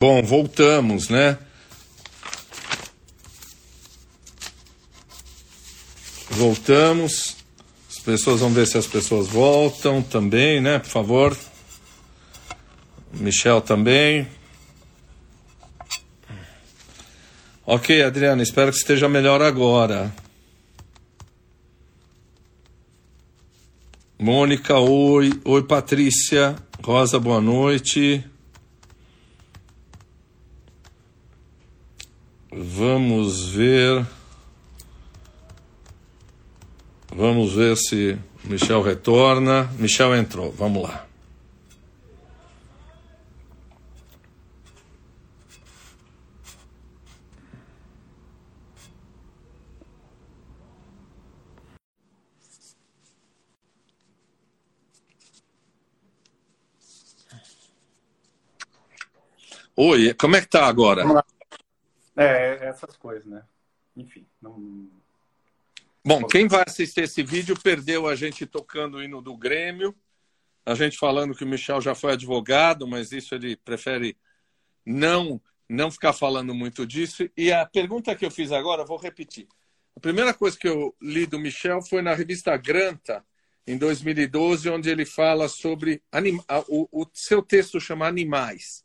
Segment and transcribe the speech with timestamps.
[0.00, 1.36] Bom, voltamos, né?
[6.30, 7.36] Voltamos.
[7.90, 10.78] As pessoas vão ver se as pessoas voltam também, né?
[10.78, 11.36] Por favor.
[13.12, 14.28] Michel também.
[17.66, 20.14] Ok, Adriana, espero que esteja melhor agora.
[24.16, 25.40] Mônica, oi.
[25.44, 26.54] Oi, Patrícia.
[26.84, 28.24] Rosa, boa noite.
[32.50, 34.06] Vamos ver.
[37.14, 39.70] Vamos ver se Michel retorna.
[39.78, 41.06] Michel entrou, vamos lá.
[59.80, 61.04] Oi, como é que tá agora?
[62.18, 63.42] É, essas coisas, né?
[63.96, 64.90] Enfim, não...
[66.04, 69.94] Bom, quem vai assistir esse vídeo perdeu a gente tocando o hino do Grêmio,
[70.66, 74.16] a gente falando que o Michel já foi advogado, mas isso ele prefere
[74.84, 77.28] não não ficar falando muito disso.
[77.36, 79.46] E a pergunta que eu fiz agora, vou repetir.
[79.94, 83.22] A primeira coisa que eu li do Michel foi na revista Granta,
[83.66, 86.40] em 2012, onde ele fala sobre anim...
[86.68, 88.82] o, o seu texto chama Animais.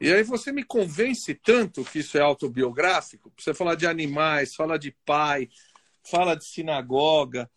[0.00, 4.78] E aí você me convence tanto que isso é autobiográfico, você fala de animais, fala
[4.78, 5.48] de pai,
[6.02, 7.50] fala de sinagoga.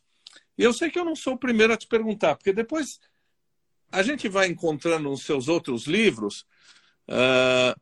[0.57, 2.99] E eu sei que eu não sou o primeiro a te perguntar, porque depois
[3.91, 6.45] a gente vai encontrando nos seus outros livros
[7.09, 7.79] uh,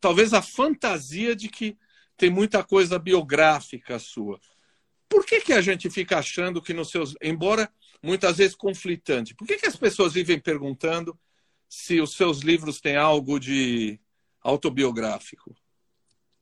[0.00, 1.78] talvez a fantasia de que
[2.16, 4.38] tem muita coisa biográfica sua.
[5.08, 7.14] Por que, que a gente fica achando que nos seus.
[7.22, 11.18] Embora muitas vezes conflitante, por que, que as pessoas vivem perguntando
[11.68, 14.00] se os seus livros têm algo de
[14.42, 15.54] autobiográfico?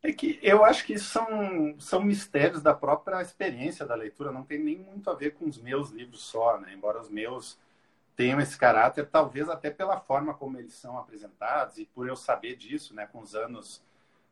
[0.03, 4.59] É que eu acho que são, são mistérios da própria experiência da leitura, não tem
[4.59, 6.75] nem muito a ver com os meus livros só, né?
[6.75, 7.57] embora os meus
[8.17, 12.57] tenham esse caráter, talvez até pela forma como eles são apresentados e por eu saber
[12.57, 13.83] disso, né, com os anos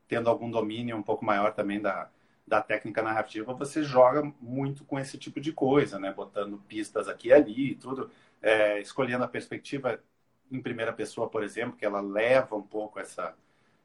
[0.06, 2.10] tendo algum domínio um pouco maior também da,
[2.46, 7.28] da técnica narrativa, você joga muito com esse tipo de coisa, né, botando pistas aqui
[7.28, 8.10] e ali, tudo,
[8.42, 10.02] é, escolhendo a perspectiva
[10.50, 13.34] em primeira pessoa, por exemplo, que ela leva um pouco essa,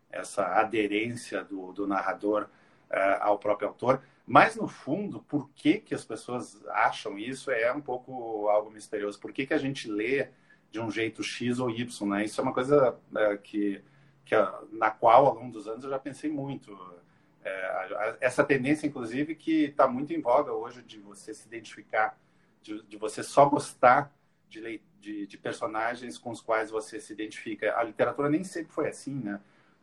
[0.10, 2.50] essa aderência do, do narrador
[2.90, 4.02] uh, ao próprio autor.
[4.26, 9.20] Mas, no fundo, por que, que as pessoas acham isso é um pouco algo misterioso.
[9.20, 10.30] Por que, que a gente lê
[10.72, 12.10] de um jeito X ou Y?
[12.10, 12.26] Né?
[12.26, 13.84] Isso é uma coisa uh, que,
[14.26, 16.76] que, uh, na qual, ao longo dos anos, eu já pensei muito.
[18.20, 22.18] essa tendência, inclusive, que está muito em voga hoje de você se identificar,
[22.64, 24.12] de, de você só gostar
[24.62, 27.78] de, de, de, personagens com os quais você se identifica.
[27.78, 29.40] A literatura nem sempre foi assim, né?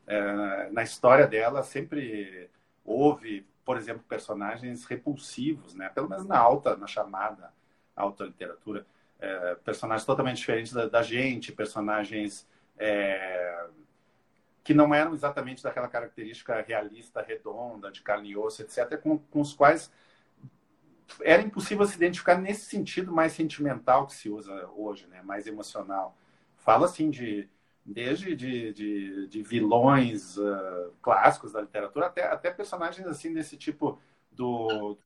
[0.06, 2.50] É, na história dela sempre
[2.84, 5.88] houve, por exemplo, personagens repulsivos, né?
[5.88, 7.53] Pelo menos na alta, na chamada
[7.94, 8.87] alta literatura,
[9.21, 13.66] é, personagens totalmente diferentes da, da gente, personagens é,
[14.65, 19.41] que não eram exatamente daquela característica realista, redonda, de carne e osso, etc., com, com
[19.41, 19.91] os quais
[21.23, 25.23] era impossível se identificar nesse sentido mais sentimental que se usa hoje, né?
[25.23, 26.17] mais emocional.
[26.56, 27.49] Fala assim de
[27.84, 33.99] desde de, de, de vilões uh, clássicos da literatura até, até personagens assim desse tipo
[34.31, 34.97] do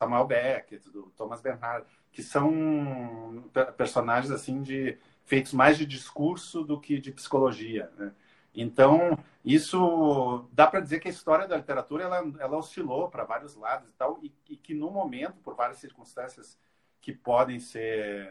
[0.00, 6.80] Samuel Beckett, do Thomas Bernhard, que são personagens assim de feitos mais de discurso do
[6.80, 7.90] que de psicologia.
[7.96, 8.12] Né?
[8.54, 13.56] Então, isso dá para dizer que a história da literatura ela, ela oscilou para vários
[13.56, 16.58] lados e tal, e, e, que no momento, por várias circunstâncias
[17.00, 18.30] que podem ser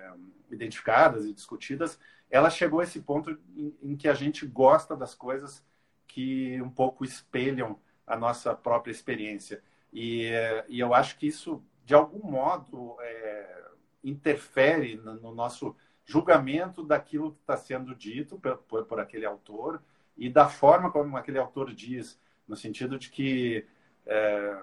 [0.49, 1.99] identificadas e discutidas,
[2.29, 5.65] ela chegou a esse ponto em, em que a gente gosta das coisas
[6.07, 9.61] que um pouco espelham a nossa própria experiência.
[9.91, 10.29] E,
[10.69, 13.63] e eu acho que isso, de algum modo, é,
[14.03, 19.81] interfere no, no nosso julgamento daquilo que está sendo dito por, por, por aquele autor
[20.17, 23.65] e da forma como aquele autor diz, no sentido de que
[24.05, 24.61] é,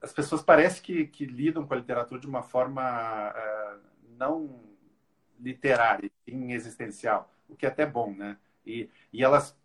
[0.00, 3.76] as pessoas parecem que, que, lidam com a literatura de uma forma é,
[4.18, 4.60] não
[5.40, 8.36] literária, sim existencial, o que é até bom, né?
[8.66, 9.56] E, e elas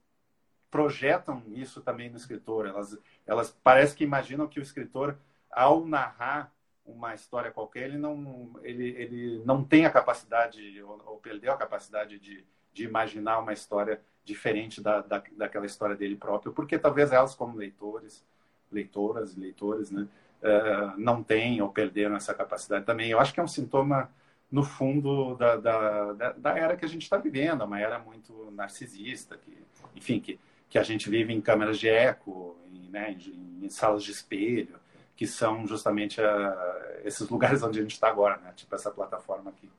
[0.70, 2.68] projetam isso também no escritor.
[2.68, 5.18] Elas, elas parece que imaginam que o escritor,
[5.52, 6.54] ao narrar
[6.86, 11.58] uma história qualquer, ele não, ele, ele não tem a capacidade, ou, ou perdeu a
[11.58, 17.12] capacidade de, de imaginar uma história diferente da, da, daquela história dele próprio, porque talvez
[17.12, 18.24] elas, como leitores,
[18.72, 20.08] leitoras e leitores, né,
[20.44, 23.10] uh, não têm ou perderam essa capacidade também.
[23.10, 24.10] Eu acho que é um sintoma
[24.52, 29.38] no fundo da, da, da, era que a gente está vivendo, uma era muito narcisista,
[29.38, 29.58] que,
[29.96, 30.40] enfim, que,
[30.70, 34.80] que a gente vive em câmeras de eco, em, né, em, em salas de espelho,
[35.16, 38.54] que são justamente a, esses lugares onde a gente está agora, né?
[38.56, 39.70] tipo essa plataforma aqui.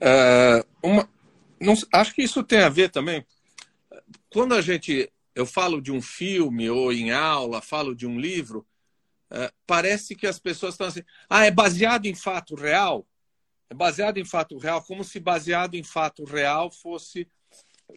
[0.00, 1.08] É, uma,
[1.60, 3.26] não, acho que isso tem a ver também.
[4.30, 8.66] Quando a gente, eu falo de um filme ou em aula, falo de um livro,
[9.30, 13.06] é, parece que as pessoas estão assim, ah, é baseado em fato real?
[13.70, 17.28] É baseado em fato real, como se baseado em fato real fosse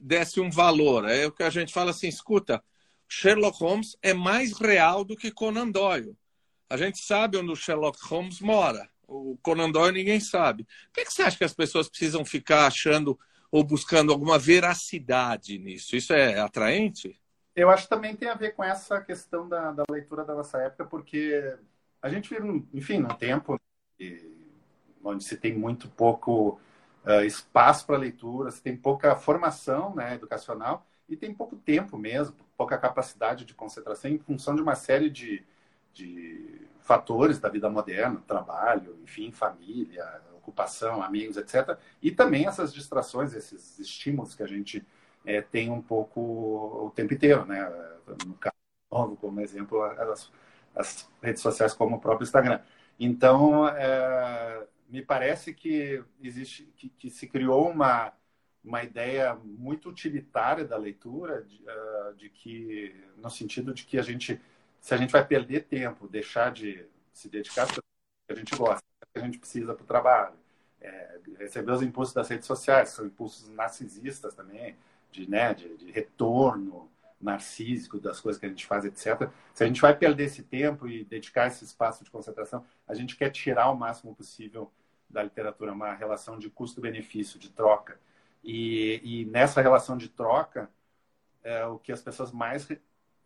[0.01, 1.07] desse um valor.
[1.09, 2.63] É o que a gente fala assim, escuta,
[3.07, 6.17] Sherlock Holmes é mais real do que Conan Doyle.
[6.69, 8.89] A gente sabe onde o Sherlock Holmes mora.
[9.05, 10.65] O Conan Doyle ninguém sabe.
[10.93, 13.19] Por que, você acha que as pessoas precisam ficar achando
[13.51, 15.95] ou buscando alguma veracidade nisso?
[15.95, 17.19] Isso é atraente?
[17.55, 20.57] Eu acho que também tem a ver com essa questão da, da leitura da nossa
[20.59, 21.57] época, porque
[22.01, 23.59] a gente vive, enfim, num tempo
[25.03, 26.59] onde se tem muito pouco
[27.05, 32.35] uh, espaço para leitura, se tem pouca formação né, educacional e tem pouco tempo mesmo,
[32.55, 35.43] pouca capacidade de concentração em função de uma série de,
[35.93, 41.77] de fatores da vida moderna, trabalho, enfim, família, ocupação, amigos, etc.
[42.01, 44.85] E também essas distrações, esses estímulos que a gente
[45.25, 47.61] é, tem um pouco o tempo inteiro, né?
[48.25, 50.31] No caso, como exemplo, as,
[50.75, 52.59] as redes sociais como o próprio Instagram.
[52.99, 58.13] Então, é, me parece que existe que, que, se criou uma
[58.63, 64.03] uma ideia muito utilitária da leitura de, uh, de, que no sentido de que a
[64.03, 64.39] gente
[64.79, 67.81] se a gente vai perder tempo deixar de se dedicar às que
[68.29, 70.35] a gente gosta que a gente precisa para o trabalho
[70.79, 74.75] é, receber os impulsos das redes sociais são impulsos narcisistas também
[75.11, 79.67] de né de, de retorno narcísico das coisas que a gente faz etc se a
[79.67, 83.69] gente vai perder esse tempo e dedicar esse espaço de concentração a gente quer tirar
[83.69, 84.71] o máximo possível
[85.11, 87.99] da literatura, uma relação de custo-benefício, de troca.
[88.43, 90.69] E, e, nessa relação de troca,
[91.43, 92.69] é, o que as pessoas mais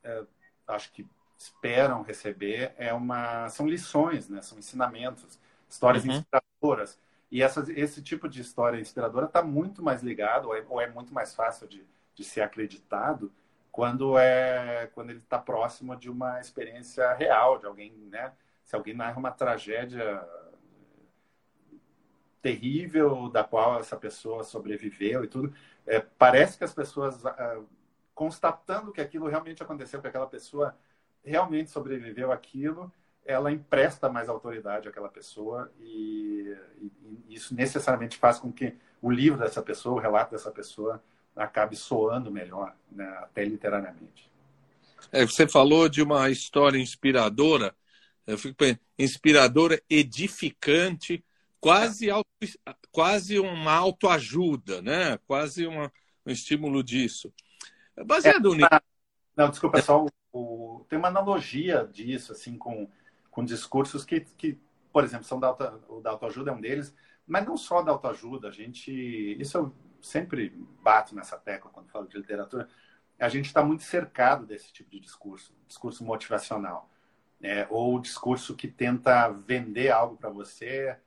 [0.03, 0.23] é,
[0.67, 4.41] acho que esperam receber é uma são lições, né?
[4.41, 5.39] São ensinamentos,
[5.75, 6.11] histórias uhum.
[6.11, 6.99] inspiradoras.
[7.31, 10.89] E essas, esse tipo de história inspiradora está muito mais ligado, ou é, ou é,
[10.89, 13.31] muito mais fácil de, de ser acreditado
[13.71, 18.31] quando é quando ele está próximo de uma experiência real de alguém, né?
[18.63, 20.25] Se alguém narra uma tragédia
[22.41, 25.53] terrível da qual essa pessoa sobreviveu e tudo.
[25.85, 27.59] É, parece que as pessoas, ah,
[28.13, 30.77] constatando que aquilo realmente aconteceu, que aquela pessoa
[31.23, 32.91] realmente sobreviveu àquilo,
[33.25, 36.91] ela empresta mais autoridade àquela pessoa e, e,
[37.29, 41.03] e, isso necessariamente faz com que o livro dessa pessoa, o relato dessa pessoa,
[41.35, 44.29] acabe soando melhor, né, até literariamente.
[45.11, 47.75] É, você falou de uma história inspiradora,
[48.25, 51.23] eu fico pensando, inspiradora, edificante,
[51.59, 52.29] quase, auto,
[52.91, 55.17] quase uma autoajuda, né?
[55.27, 55.91] quase uma,
[56.25, 57.33] um estímulo disso.
[58.05, 58.69] Baseado é, nisso.
[59.35, 62.89] Não, desculpa, só o, o, tem uma analogia disso, assim, com,
[63.35, 64.57] com discursos que, que,
[64.93, 66.95] por exemplo, são da auto, o da autoajuda é um deles,
[67.27, 68.89] mas não só da autoajuda, a gente.
[69.37, 70.49] Isso eu sempre
[70.81, 72.69] bato nessa tecla quando falo de literatura.
[73.19, 76.89] A gente está muito cercado desse tipo de discurso, discurso motivacional,
[77.37, 77.67] né?
[77.69, 80.97] ou discurso que tenta vender algo para você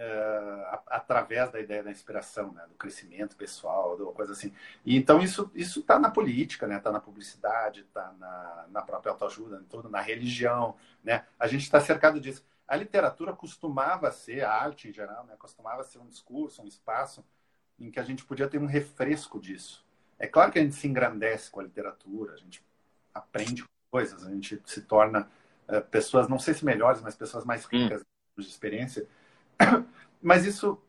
[0.00, 2.64] uh, através da ideia da inspiração, né?
[2.66, 4.52] do crescimento pessoal, do coisa assim.
[4.84, 6.78] E, então isso isso está na política, né?
[6.78, 11.24] Está na publicidade, está na, na própria autoajuda, tudo, na religião, né?
[11.38, 12.44] A gente está cercado disso.
[12.66, 15.34] A literatura costumava ser, a arte em geral, né?
[15.38, 17.24] Costumava ser um discurso, um espaço
[17.78, 19.84] em que a gente podia ter um refresco disso.
[20.18, 22.62] É claro que a gente se engrandece com a literatura, a gente
[23.12, 25.28] aprende coisas, a gente se torna
[25.68, 28.42] uh, pessoas, não sei se melhores, mas pessoas mais ricas hum.
[28.42, 29.08] de experiência.
[30.22, 30.80] Mas isso,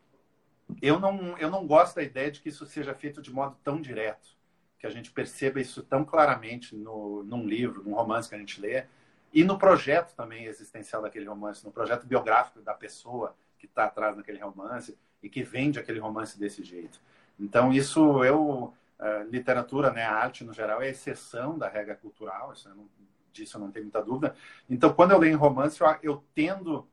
[0.82, 3.82] eu não, eu não gosto da ideia de que isso seja feito de modo tão
[3.82, 4.36] direto,
[4.80, 8.60] que a gente perceba isso tão claramente no, num livro, num romance que a gente
[8.60, 8.86] lê,
[9.34, 14.16] e no projeto também existencial daquele romance, no projeto biográfico da pessoa que está atrás
[14.18, 17.00] daquele romance e que vende aquele romance desse jeito.
[17.40, 18.74] Então, isso eu.
[19.00, 22.86] Uh, literatura, né, a arte no geral, é exceção da regra cultural, isso eu não,
[23.34, 24.36] disso eu não tenho muita dúvida.
[24.70, 26.88] Então, quando eu leio em romance, eu, eu tendo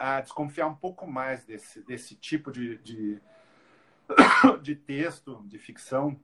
[0.00, 3.20] a desconfiar um pouco mais desse, desse tipo de, de,
[4.62, 6.18] de texto, de ficção,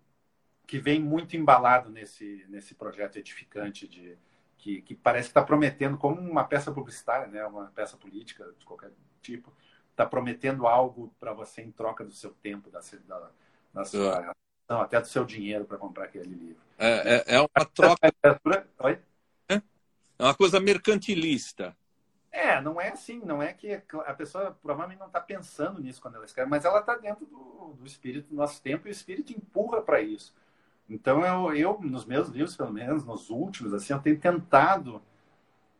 [0.66, 4.16] que vem muito embalado nesse, nesse projeto edificante de
[4.56, 8.64] que, que parece que está prometendo como uma peça publicitária, né, uma peça política de
[8.64, 8.90] qualquer
[9.20, 9.52] tipo,
[9.90, 13.30] está prometendo algo para você em troca do seu tempo, da, da,
[13.74, 14.34] da sua
[14.68, 16.62] não, até do seu dinheiro para comprar aquele livro.
[16.78, 18.12] É, é, é uma troca.
[18.80, 18.98] Oi?
[20.18, 21.75] É uma coisa mercantilista.
[22.56, 26.14] É, não é assim, não é que a pessoa provavelmente não está pensando nisso quando
[26.14, 29.32] ela escreve, mas ela está dentro do, do, espírito do nosso tempo e o espírito
[29.32, 30.34] empurra para isso.
[30.88, 35.02] Então, eu, eu, nos meus livros, pelo menos, nos últimos, assim, eu tenho tentado,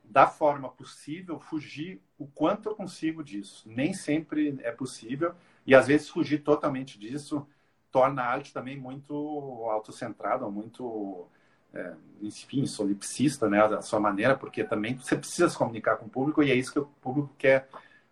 [0.05, 3.65] da forma possível, fugir o quanto eu consigo disso.
[3.67, 5.35] Nem sempre é possível,
[5.67, 7.47] e às vezes fugir totalmente disso
[7.91, 9.15] torna a arte também muito
[9.71, 11.27] autocentrada, muito
[11.77, 16.11] é, enfim, solipsista, né, da sua maneira, porque também você precisa se comunicar com o
[16.11, 17.69] público e é isso que o público quer,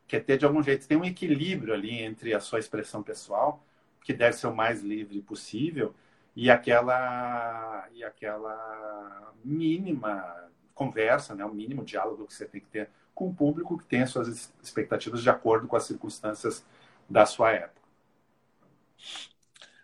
[0.07, 0.87] quer ter de algum jeito.
[0.87, 3.65] Tem um equilíbrio ali entre a sua expressão pessoal,
[4.03, 5.95] que deve ser o mais livre possível,
[6.37, 12.91] e aquela, e aquela mínima conversa, né, o mínimo diálogo que você tem que ter
[13.15, 16.65] com o público que tem as suas expectativas de acordo com as circunstâncias
[17.09, 17.85] da sua época.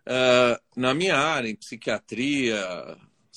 [0.06, 2.58] Uh, na minha área, em psiquiatria,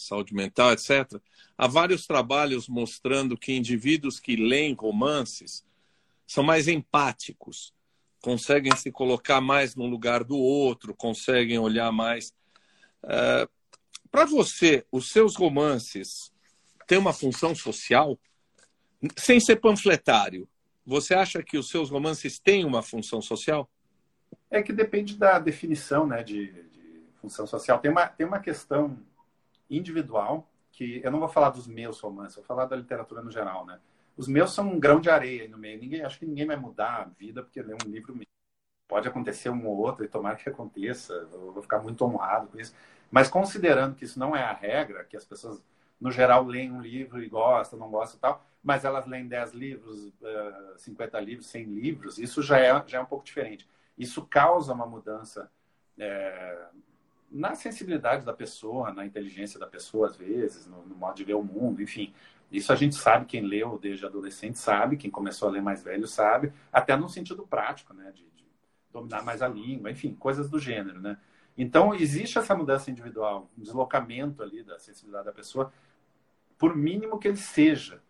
[0.04, 1.20] saúde mental, etc.,
[1.58, 5.66] há vários trabalhos mostrando que indivíduos que leem romances
[6.28, 7.74] são mais empáticos,
[8.22, 12.34] conseguem se colocar mais no lugar do outro, conseguem olhar mais.
[13.04, 13.50] Uh,
[14.10, 16.32] Para você, os seus romances
[16.88, 18.18] têm uma função social?
[19.18, 20.48] Sem ser panfletário,
[20.86, 23.70] você acha que os seus romances têm uma função social?
[24.50, 27.80] É que depende da definição né, de, de função social.
[27.80, 28.98] Tem uma, tem uma questão
[29.76, 33.66] individual, que eu não vou falar dos meus romances, vou falar da literatura no geral,
[33.66, 33.80] né?
[34.16, 35.80] Os meus são um grão de areia no meio.
[35.80, 38.26] Ninguém, acho que ninguém vai mudar a vida porque lê um livro meu.
[38.88, 41.14] Pode acontecer um ou outro e tomara que aconteça.
[41.14, 42.76] Eu vou ficar muito honrado com isso.
[43.10, 45.64] Mas considerando que isso não é a regra, que as pessoas
[46.00, 49.54] no geral leem um livro e gostam, não gostam e tal, mas elas leem 10
[49.54, 50.12] livros,
[50.78, 53.68] 50 eh, livros, 100 livros, isso já é, já é um pouco diferente.
[53.98, 55.50] Isso causa uma mudança
[55.98, 56.68] é,
[57.34, 61.34] na sensibilidade da pessoa, na inteligência da pessoa, às vezes, no, no, modo de ver
[61.34, 62.14] o mundo, enfim.
[62.52, 66.08] Isso a gente sabe, quem leu desde adolescente sabe, quem começou a ler mais velho
[66.08, 68.46] sabe, até no sentido prático, né, de, de
[68.92, 71.18] dominar mais a língua, enfim, coisas do gênero, né.
[71.58, 75.74] Então, existe essa mudança individual, um deslocamento ali da sensibilidade da pessoa,
[76.58, 78.02] por mínimo que ele seja.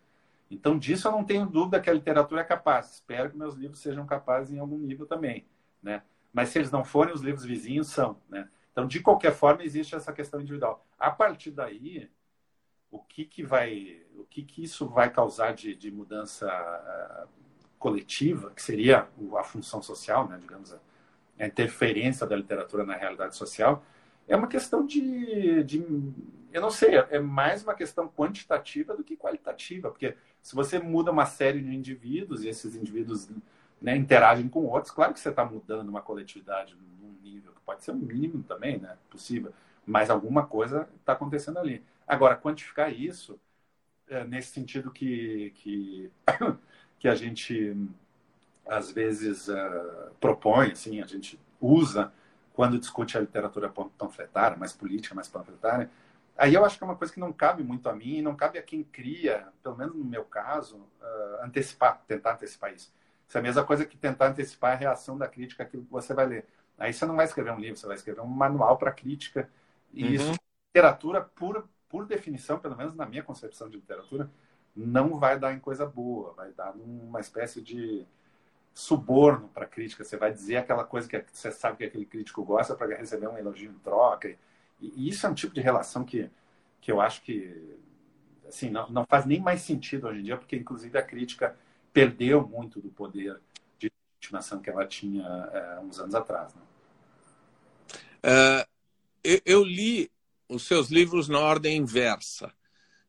[0.52, 2.96] Então, disso eu não tenho dúvida que a literatura é capaz.
[2.96, 5.46] Espero que meus livros sejam capazes em algum nível também,
[5.82, 6.04] né?
[6.32, 8.48] Mas se eles não forem, os livros vizinhos são, né?
[8.74, 10.86] Então, de qualquer forma, existe essa questão individual.
[10.98, 12.10] A partir daí,
[12.92, 17.28] o que, que vai, o que, que isso vai causar de, de mudança uh,
[17.78, 20.80] coletiva, que seria a função social, né, digamos, a,
[21.40, 23.86] a, interferência da literatura na realidade social,
[24.28, 25.86] é uma questão de, de,
[26.52, 31.12] eu não sei, é mais uma questão quantitativa do que qualitativa, porque se você muda
[31.12, 33.30] uma série de indivíduos e esses indivíduos
[33.82, 36.76] né, interagem com outros, claro que você está mudando uma coletividade
[37.66, 38.98] pode ser um mínimo também, né?
[39.10, 39.54] Possível.
[39.86, 41.84] Mas alguma coisa está acontecendo ali.
[42.08, 43.40] Agora, quantificar isso,
[44.08, 46.12] é, nesse sentido que, que,
[47.00, 47.76] que a gente,
[48.66, 52.12] às vezes, uh, propõe, assim, a gente usa
[52.54, 55.90] quando discute a literatura panfletária, mais política, mais panfletária,
[56.38, 58.60] aí eu acho que é uma coisa que não cabe muito a mim, não cabe
[58.60, 62.94] a quem cria, pelo menos no meu caso, uh, antecipar, tentar antecipar isso.
[63.28, 66.14] Isso é a mesma coisa que tentar antecipar a reação da crítica àquilo que você
[66.14, 66.48] vai ler.
[66.84, 69.50] Aí você não vai escrever um livro, você vai escrever um manual para crítica.
[69.94, 70.12] E uhum.
[70.12, 70.34] isso,
[70.68, 74.30] literatura, por, por definição, pelo menos na minha concepção de literatura,
[74.76, 78.06] não vai dar em coisa boa, vai dar uma espécie de
[78.74, 80.04] suborno para a crítica.
[80.04, 83.38] Você vai dizer aquela coisa que você sabe que aquele crítico gosta para receber um
[83.38, 84.28] elogio em troca.
[84.28, 84.38] E,
[84.82, 86.30] e, isso é um tipo de relação que,
[86.82, 87.80] que eu acho que
[88.46, 91.56] assim, não, não faz nem mais sentido hoje em dia, porque inclusive a crítica
[91.94, 93.40] perdeu muito do poder
[94.24, 96.54] estimação que ela tinha é, uns anos atrás.
[96.56, 96.62] Né?
[98.24, 98.66] Uh,
[99.24, 100.12] eu, eu, li
[100.48, 102.54] os seus livros na ordem inversa.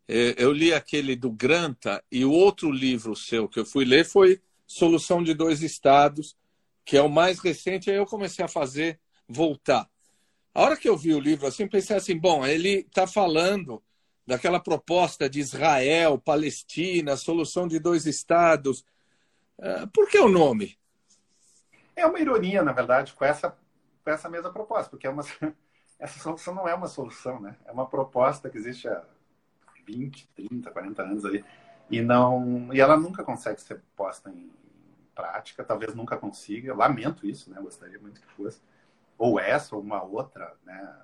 [0.06, 4.04] É, eu li aquele do Granta e o outro livro seu que eu fui ler
[4.04, 6.36] foi Solução de Dois Estados,
[6.84, 7.90] que é o mais recente.
[7.90, 9.88] Aí eu comecei a fazer voltar.
[10.54, 13.82] A hora que eu vi o livro assim, pensei assim: bom, ele está falando
[14.26, 18.84] daquela proposta de Israel, Palestina, solução de dois estados.
[19.58, 20.78] Uh, por que o nome?
[21.96, 23.56] É uma ironia, na verdade, com essa,
[24.04, 25.22] com essa mesma proposta, porque é uma,
[25.98, 27.56] essa solução não é uma solução, né?
[27.64, 29.02] É uma proposta que existe há
[29.86, 31.44] 20, 30, 40 anos aí,
[31.90, 34.50] e, não, e ela nunca consegue ser posta em
[35.14, 36.74] prática, talvez nunca consiga.
[36.74, 37.60] lamento isso, né?
[37.60, 38.60] Gostaria muito que fosse.
[39.16, 41.02] Ou essa, ou uma outra, né?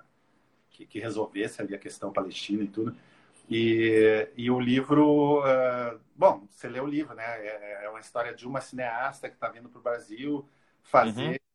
[0.69, 2.95] Que, que resolvesse ali a questão palestina e tudo.
[3.49, 7.23] E, e o livro, uh, bom, você lê o livro, né?
[7.23, 10.47] É, é uma história de uma cineasta que está vindo para o Brasil,
[10.81, 11.50] fazer uhum.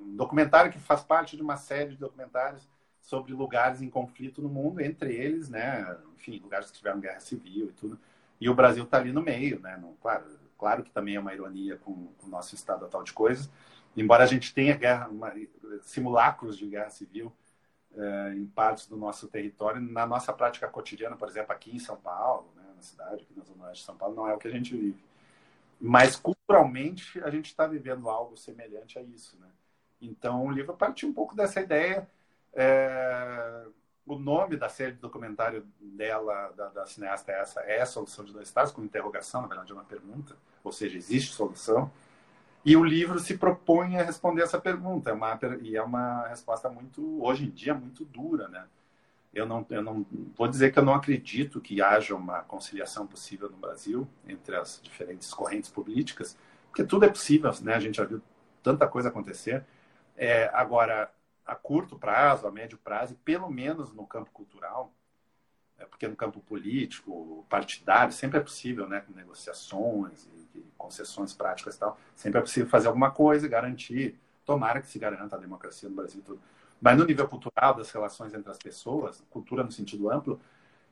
[0.00, 2.68] Um documentário que faz parte de uma série de documentários
[3.00, 7.68] sobre lugares em conflito no mundo, entre eles, né, enfim, lugares que tiveram guerra civil
[7.68, 7.98] e tudo.
[8.40, 9.76] E o Brasil está ali no meio, né?
[9.80, 10.24] Não, claro,
[10.58, 13.50] claro que também é uma ironia com, com o nosso estado atual de coisas,
[13.96, 15.32] embora a gente tenha guerra, uma,
[15.82, 17.32] simulacros de guerra civil
[17.94, 21.96] é, em partes do nosso território, na nossa prática cotidiana, por exemplo, aqui em São
[21.96, 24.48] Paulo, né, na cidade, aqui na Zona Oeste de São Paulo, não é o que
[24.48, 25.04] a gente vive.
[25.80, 29.48] Mas culturalmente a gente está vivendo algo semelhante a isso, né?
[30.00, 32.08] Então o livro partiu um pouco dessa ideia.
[32.52, 33.64] É...
[34.06, 38.24] O nome da série de documentário dela, da, da, cineasta, é essa: é a solução
[38.24, 41.90] de dois estados, com interrogação, na verdade é uma pergunta, ou seja, existe solução.
[42.64, 46.68] E o livro se propõe a responder essa pergunta, é uma, e é uma resposta
[46.70, 48.66] muito, hoje em dia, muito dura, né?
[49.34, 53.50] Eu não, eu não vou dizer que eu não acredito que haja uma conciliação possível
[53.50, 56.36] no Brasil entre as diferentes correntes políticas,
[56.68, 57.74] porque tudo é possível, né?
[57.74, 58.22] A gente já viu
[58.62, 59.64] tanta coisa acontecer.
[60.16, 61.10] É, agora,
[61.44, 64.92] a curto prazo, a médio prazo, e pelo menos no campo cultural,
[65.78, 69.00] é porque no campo político, partidário, sempre é possível, né?
[69.00, 73.48] Com negociações e, e concessões práticas e tal, sempre é possível fazer alguma coisa e
[73.48, 74.18] garantir.
[74.44, 76.40] Tomara que se garanta a democracia no Brasil e tudo.
[76.80, 80.38] Mas no nível cultural, das relações entre as pessoas, cultura no sentido amplo,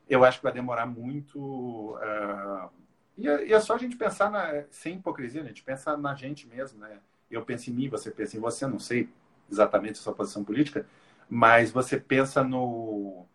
[0.09, 1.39] eu acho que vai demorar muito.
[1.39, 2.69] Uh,
[3.17, 6.15] e, é, e, é, só a gente pensar, na, sem hipocrisia, a gente pensa na
[6.15, 6.99] gente mesmo, né?
[7.35, 9.09] Eu penso em mim, você pensa em você, não sei
[9.51, 10.85] exatamente a sua posição política,
[11.29, 13.25] mas você pensa no,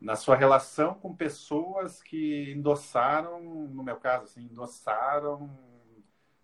[0.00, 5.50] na sua relação com pessoas que endossaram, no meu caso, assim, endossaram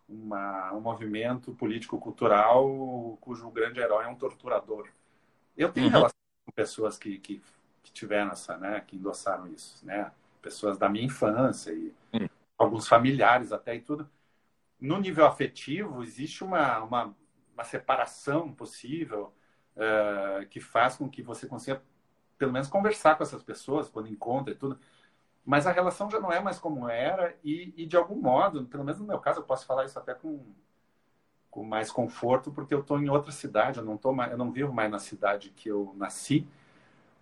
[0.09, 4.89] uma, um movimento político-cultural cujo grande herói é um torturador.
[5.57, 5.93] Eu tenho uhum.
[5.93, 7.43] relação com pessoas que, que,
[7.83, 10.11] que, tiveram essa, né, que endossaram isso, né?
[10.41, 12.29] Pessoas da minha infância e uhum.
[12.59, 14.09] alguns familiares até e tudo.
[14.83, 17.17] No nível afetivo, existe uma, uma,
[17.55, 19.33] uma separação possível
[19.77, 21.83] uh, que faz com que você consiga,
[22.39, 24.79] pelo menos, conversar com essas pessoas quando encontra e tudo.
[25.45, 28.85] Mas a relação já não é mais como era e, e de algum modo, pelo
[28.85, 30.45] menos no meu caso, eu posso falar isso até com
[31.51, 34.51] com mais conforto porque eu estou em outra cidade, eu não tô mais, eu não
[34.51, 36.47] vivo mais na cidade que eu nasci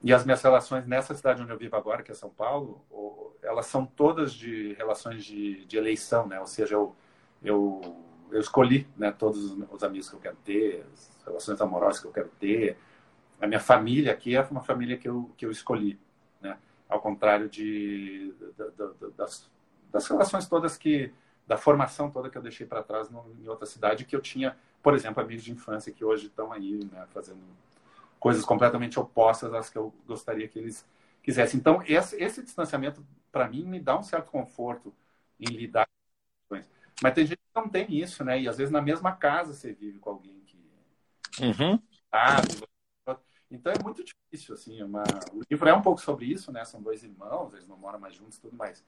[0.03, 2.85] e as minhas relações nessa cidade onde eu vivo agora, que é São Paulo,
[3.43, 6.41] elas são todas de relações de, de eleição, né?
[6.41, 6.97] Ou seja, eu,
[7.43, 7.81] eu,
[8.31, 12.13] eu escolhi né, todos os amigos que eu quero ter, as relações amorosas que eu
[12.13, 12.77] quero ter.
[13.41, 15.99] A minha família aqui é uma família que eu, que eu escolhi,
[16.41, 16.59] né?
[16.89, 18.55] Ao contrário de, de,
[19.09, 19.51] de das,
[19.93, 21.13] das relações todas que
[21.47, 24.57] da formação toda que eu deixei para trás no, em outra cidade, que eu tinha,
[24.83, 27.41] por exemplo, amigos de infância que hoje estão aí, né, fazendo
[28.19, 30.87] coisas completamente opostas às que eu gostaria que eles
[31.23, 31.59] quisessem.
[31.61, 34.95] Então, esse, esse distanciamento, para mim, me dá um certo conforto
[35.41, 35.90] em lidar.
[37.03, 38.41] Mas tem gente que não tem isso, né?
[38.41, 40.59] E às vezes na mesma casa você vive com alguém que.
[41.43, 41.81] Uhum.
[43.51, 44.81] então é muito difícil, assim.
[44.81, 45.05] É uma...
[45.33, 46.65] O livro é um pouco sobre isso, né?
[46.65, 48.85] São dois irmãos, eles não moram mais juntos tudo mais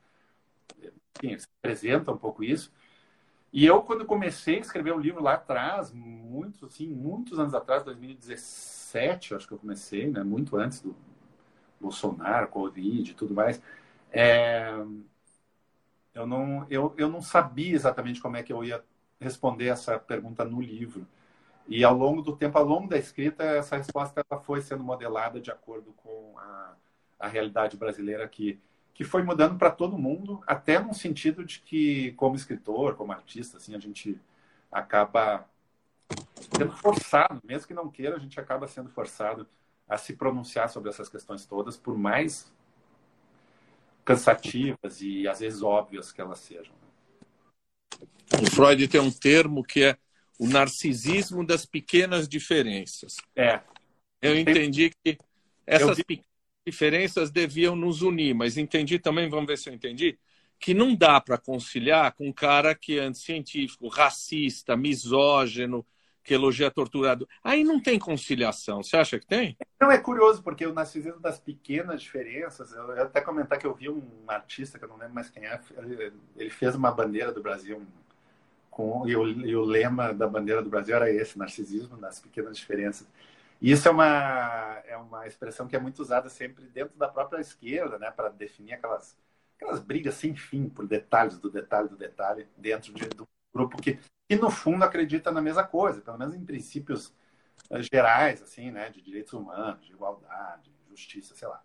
[1.23, 2.73] enfim, apresenta um pouco isso.
[3.53, 7.55] E eu, quando comecei a escrever o um livro lá atrás, muitos, assim, muitos anos
[7.55, 10.23] atrás, 2017, acho que eu comecei, né?
[10.23, 10.97] Muito antes do
[11.81, 13.61] Bolsonaro, Covid e tudo mais.
[14.11, 14.73] É...
[16.15, 18.85] Eu, não, eu, eu não sabia exatamente como é que eu ia
[19.21, 21.07] responder essa pergunta no livro.
[21.69, 25.41] E ao longo do tempo, ao longo da escrita, essa resposta ela foi sendo modelada
[25.41, 26.75] de acordo com a,
[27.21, 28.61] a realidade brasileira que
[28.95, 33.57] que foi mudando para todo mundo, até no sentido de que, como escritor, como artista,
[33.57, 34.21] assim, a gente
[34.71, 35.47] acaba
[36.57, 39.49] sendo forçado, mesmo que não queira, a gente acaba sendo forçado
[39.89, 42.53] a se pronunciar sobre essas questões todas, por mais
[44.05, 46.75] cansativas e às vezes óbvias que elas sejam.
[48.43, 49.97] O Freud tem um termo que é
[50.39, 53.17] o narcisismo das pequenas diferenças.
[53.37, 53.61] É.
[54.21, 55.19] Eu entendi que
[55.67, 56.27] essas pequenas
[56.67, 60.19] diferenças deviam nos unir, mas entendi também, vamos ver se eu entendi,
[60.59, 65.85] que não dá para conciliar com um cara que é anticientífico, racista, misógino,
[66.23, 67.29] que elogia torturado.
[67.43, 68.83] Aí não tem conciliação.
[68.83, 69.57] Você acha que tem?
[69.81, 73.89] Não, é curioso, porque o narcisismo das pequenas diferenças, eu até comentar que eu vi
[73.89, 75.61] um artista, que eu não lembro mais quem é,
[76.37, 77.85] ele fez uma bandeira do Brasil
[78.71, 82.57] com, e, o, e o lema da bandeira do Brasil era esse, narcisismo das pequenas
[82.57, 83.07] diferenças.
[83.61, 87.41] E isso é uma, é uma expressão que é muito usada sempre dentro da própria
[87.41, 89.17] esquerda, né, para definir aquelas,
[89.57, 93.99] aquelas brigas sem fim por detalhes do detalhe do detalhe dentro de, do grupo que,
[94.33, 97.13] que, no fundo, acredita na mesma coisa, pelo menos em princípios
[97.71, 101.63] eh, gerais, assim, né, de direitos humanos, de igualdade, justiça, sei lá.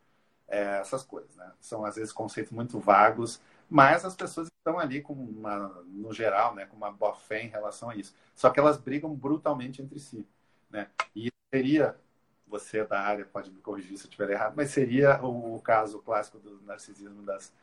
[0.50, 1.52] É, essas coisas, né?
[1.62, 6.56] São, às vezes, conceitos muito vagos, mas as pessoas estão ali, com uma, no geral,
[6.56, 8.14] né, com uma boa fé em relação a isso.
[8.36, 10.26] Só que elas brigam brutalmente entre si.
[10.70, 10.90] Né?
[11.16, 11.98] E seria,
[12.46, 16.40] você da área pode me corrigir se eu estiver errado, mas seria o, caso clássico
[16.40, 17.54] do narcisismo das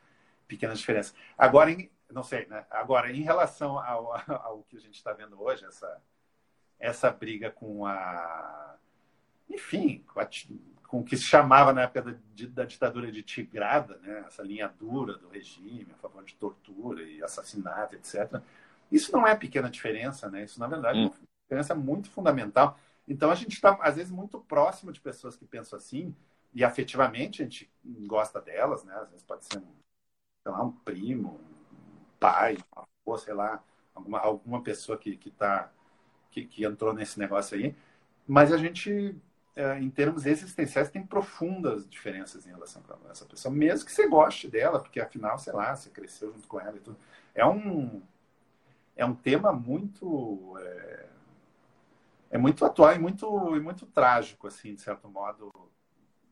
[0.47, 1.15] pequenas diferenças.
[1.37, 2.65] Agora, em, não sei, né?
[2.69, 6.01] Agora, em relação ao, ao que a gente está vendo hoje, essa,
[6.79, 8.75] essa briga com a.
[9.49, 10.27] Enfim, com, a,
[10.87, 12.17] com o que se chamava na época da,
[12.49, 14.23] da, ditadura de Tigrada, né?
[14.27, 18.41] essa linha dura do regime a favor de tortura e assassinato, etc.
[18.91, 20.43] Isso não é pequena diferença, né?
[20.43, 21.03] Isso, na verdade, hum.
[21.03, 22.79] é uma diferença muito fundamental.
[23.07, 26.15] Então, a gente está, às vezes, muito próximo de pessoas que pensam assim,
[26.53, 27.69] e afetivamente a gente
[28.07, 28.95] gosta delas, né?
[28.95, 29.67] Às vezes pode ser um,
[30.45, 31.39] sei lá, um primo,
[31.73, 32.57] um pai,
[33.03, 33.63] uma sei lá,
[33.95, 35.71] alguma, alguma pessoa que, que, tá,
[36.29, 37.75] que, que entrou nesse negócio aí.
[38.27, 39.15] Mas a gente,
[39.55, 44.07] é, em termos existenciais, tem profundas diferenças em relação a essa pessoa, mesmo que você
[44.07, 46.97] goste dela, porque afinal, sei lá, você cresceu junto com ela e tudo.
[47.33, 48.03] É um,
[48.95, 50.55] é um tema muito.
[50.59, 51.05] É,
[52.31, 55.51] é muito atual e muito, e muito trágico, assim, de certo modo.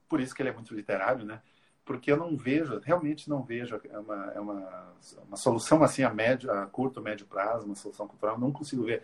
[0.07, 1.41] Por isso que ele é muito literário, né?
[1.85, 4.93] Porque eu não vejo, realmente não vejo é uma, é uma,
[5.27, 9.03] uma solução assim a médio, a curto, médio prazo, uma solução cultural, não consigo ver.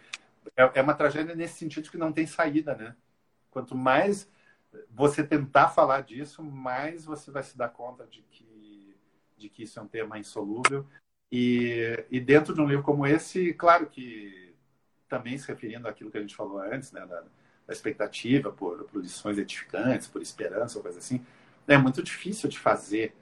[0.55, 2.95] É, é uma tragédia nesse sentido que não tem saída, né?
[3.51, 4.29] Quanto mais
[4.89, 8.95] você tentar falar disso, mais você vai se dar conta de que,
[9.37, 10.85] de que isso é um tema insolúvel.
[11.31, 14.55] E, e dentro de um livro como esse, claro que
[15.07, 19.01] também se referindo àquilo que a gente falou antes, né, da, da expectativa por, por,
[19.01, 21.25] lições edificantes, por esperança, ou coisa assim,
[21.73, 23.15] é muito difícil de fazer,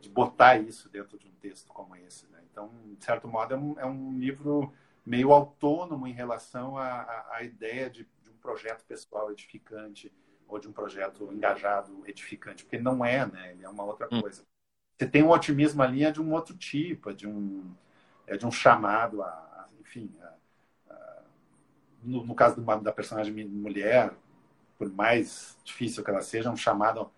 [0.00, 2.26] de botar isso dentro de um texto como esse.
[2.28, 2.40] Né?
[2.50, 4.72] Então, de certo modo, é um, é um livro
[5.04, 10.12] meio autônomo em relação à, ideia de, de, um projeto pessoal edificante
[10.48, 13.52] ou de um projeto engajado edificante, porque não é, né?
[13.52, 14.20] Ele é uma outra hum.
[14.20, 14.42] coisa.
[14.96, 17.74] Você tem um otimismo ali é de um outro tipo, é de um,
[18.26, 20.34] é de um chamado a, a enfim, a,
[22.04, 24.12] no, no caso uma, da personagem mulher,
[24.78, 27.10] por mais difícil que ela seja, um chamado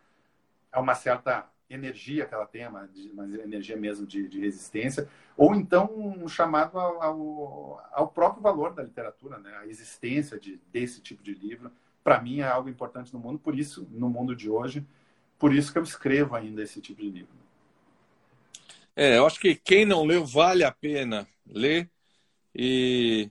[0.76, 5.54] a uma certa energia que ela tem, uma, uma energia mesmo de, de, resistência, ou
[5.54, 9.56] então um chamado ao, ao, ao, próprio valor da literatura, né?
[9.56, 11.72] a existência de, desse tipo de livro,
[12.04, 14.86] para mim é algo importante no mundo, por isso, no mundo de hoje,
[15.38, 17.34] por isso que eu escrevo ainda esse tipo de livro.
[18.94, 21.90] É, eu acho que quem não leu vale a pena ler
[22.54, 23.30] e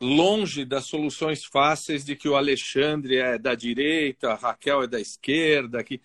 [0.00, 5.00] longe das soluções fáceis de que o Alexandre é da direita, a Raquel é da
[5.00, 6.00] esquerda, que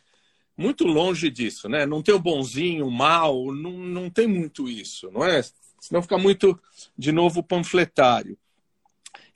[0.57, 1.85] muito longe disso, né?
[1.85, 5.41] Não tem o bonzinho, o mal, não, não tem muito isso, não é?
[5.79, 6.59] Senão fica muito,
[6.97, 8.37] de novo, panfletário.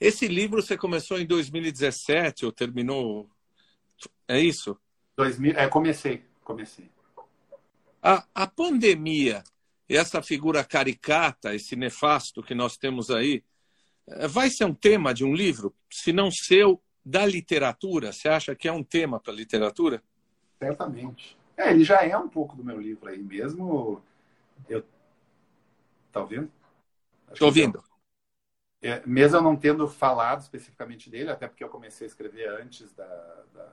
[0.00, 3.30] Esse livro você começou em 2017 ou terminou?
[4.26, 4.76] É isso?
[5.16, 6.90] 2000, é, comecei, comecei.
[8.02, 9.44] A, a pandemia,
[9.88, 13.44] essa figura caricata, esse nefasto que nós temos aí,
[14.08, 18.12] eh, vai ser um tema de um livro, se não seu, da literatura?
[18.12, 20.02] Você acha que é um tema para a literatura?
[20.62, 21.36] Certamente.
[21.56, 24.00] É, ele já é um pouco do meu livro aí mesmo.
[24.68, 24.84] Eu...
[26.12, 26.50] Tá ouvindo?
[27.32, 27.82] Estou ouvindo.
[28.80, 32.92] É, mesmo eu não tendo falado especificamente dele, até porque eu comecei a escrever antes
[32.94, 33.04] da,
[33.52, 33.72] da,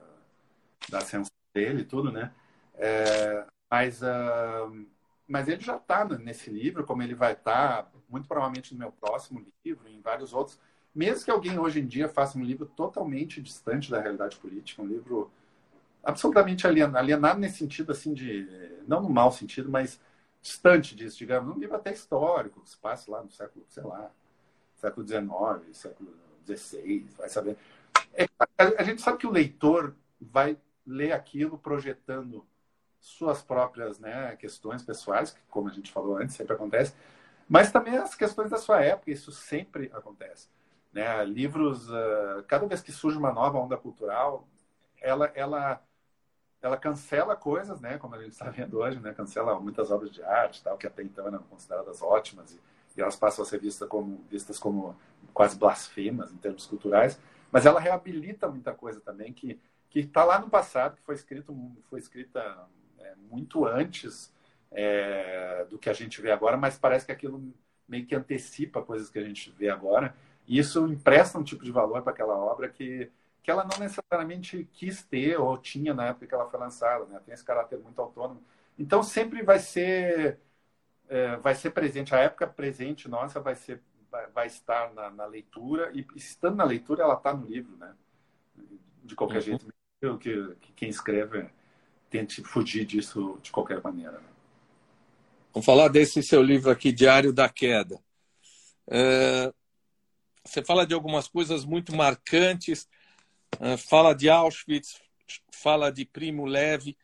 [0.88, 2.32] da ascensão dele e tudo, né?
[2.74, 4.86] É, mas, uh,
[5.28, 8.92] mas ele já está nesse livro, como ele vai estar tá muito provavelmente no meu
[8.92, 10.58] próximo livro, em vários outros.
[10.94, 14.86] Mesmo que alguém hoje em dia faça um livro totalmente distante da realidade política, um
[14.86, 15.30] livro
[16.02, 18.48] absolutamente alienado, alienado nesse sentido, assim, de.
[18.86, 20.00] não no mau sentido, mas
[20.42, 24.10] distante disso, digamos, um livro até histórico, que se passa lá no século, sei lá,
[24.76, 26.14] século XIX, século
[26.46, 27.56] XVI, vai saber.
[28.14, 28.46] É, a,
[28.78, 32.44] a gente sabe que o leitor vai ler aquilo projetando
[32.98, 36.94] suas próprias né, questões pessoais, que, como a gente falou antes, sempre acontece,
[37.48, 40.48] mas também as questões da sua época, isso sempre acontece.
[40.92, 41.24] Né?
[41.24, 44.46] Livros, uh, cada vez que surge uma nova onda cultural,
[45.00, 45.82] ela, ela,
[46.62, 47.98] ela cancela coisas, né?
[47.98, 49.12] como a gente está vendo hoje, né?
[49.12, 52.60] cancela muitas obras de arte, tal, que até então eram consideradas ótimas, e,
[52.96, 54.96] e elas passam a ser vistas como, vistas como
[55.32, 57.18] quase blasfemas em termos culturais,
[57.50, 59.58] mas ela reabilita muita coisa também que
[59.90, 61.54] que está lá no passado, que foi escrito
[61.90, 62.40] foi escrita
[63.00, 64.32] é, muito antes
[64.70, 67.42] é, do que a gente vê agora, mas parece que aquilo
[67.88, 70.14] meio que antecipa coisas que a gente vê agora.
[70.46, 73.10] E isso empresta um tipo de valor para aquela obra que,
[73.42, 77.04] que ela não necessariamente quis ter ou tinha na época que ela foi lançada.
[77.06, 77.20] Né?
[77.24, 78.42] Tem esse caráter muito autônomo.
[78.78, 80.38] Então sempre vai ser
[81.08, 82.14] é, vai ser presente.
[82.14, 83.82] A época presente nossa vai ser
[84.34, 87.94] vai, estar na, na, leitura e estando na leitura ela está no livro, né?
[89.04, 89.42] De qualquer uhum.
[89.42, 89.66] jeito,
[90.18, 91.48] que, que quem escreve
[92.08, 94.18] tente fugir disso de qualquer maneira.
[94.18, 94.28] Né?
[95.52, 98.00] Vamos falar desse seu livro aqui, Diário da Queda.
[98.88, 99.52] É,
[100.44, 102.88] você fala de algumas coisas muito marcantes,
[103.78, 105.00] fala de Auschwitz,
[105.52, 106.96] fala de Primo Levi.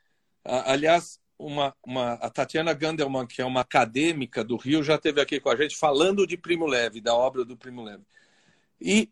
[0.44, 5.38] Aliás, uma, uma, a Tatiana Gandelman, que é uma acadêmica do Rio, já esteve aqui
[5.40, 8.04] com a gente falando de Primo Leve, da obra do Primo Leve.
[8.80, 9.10] E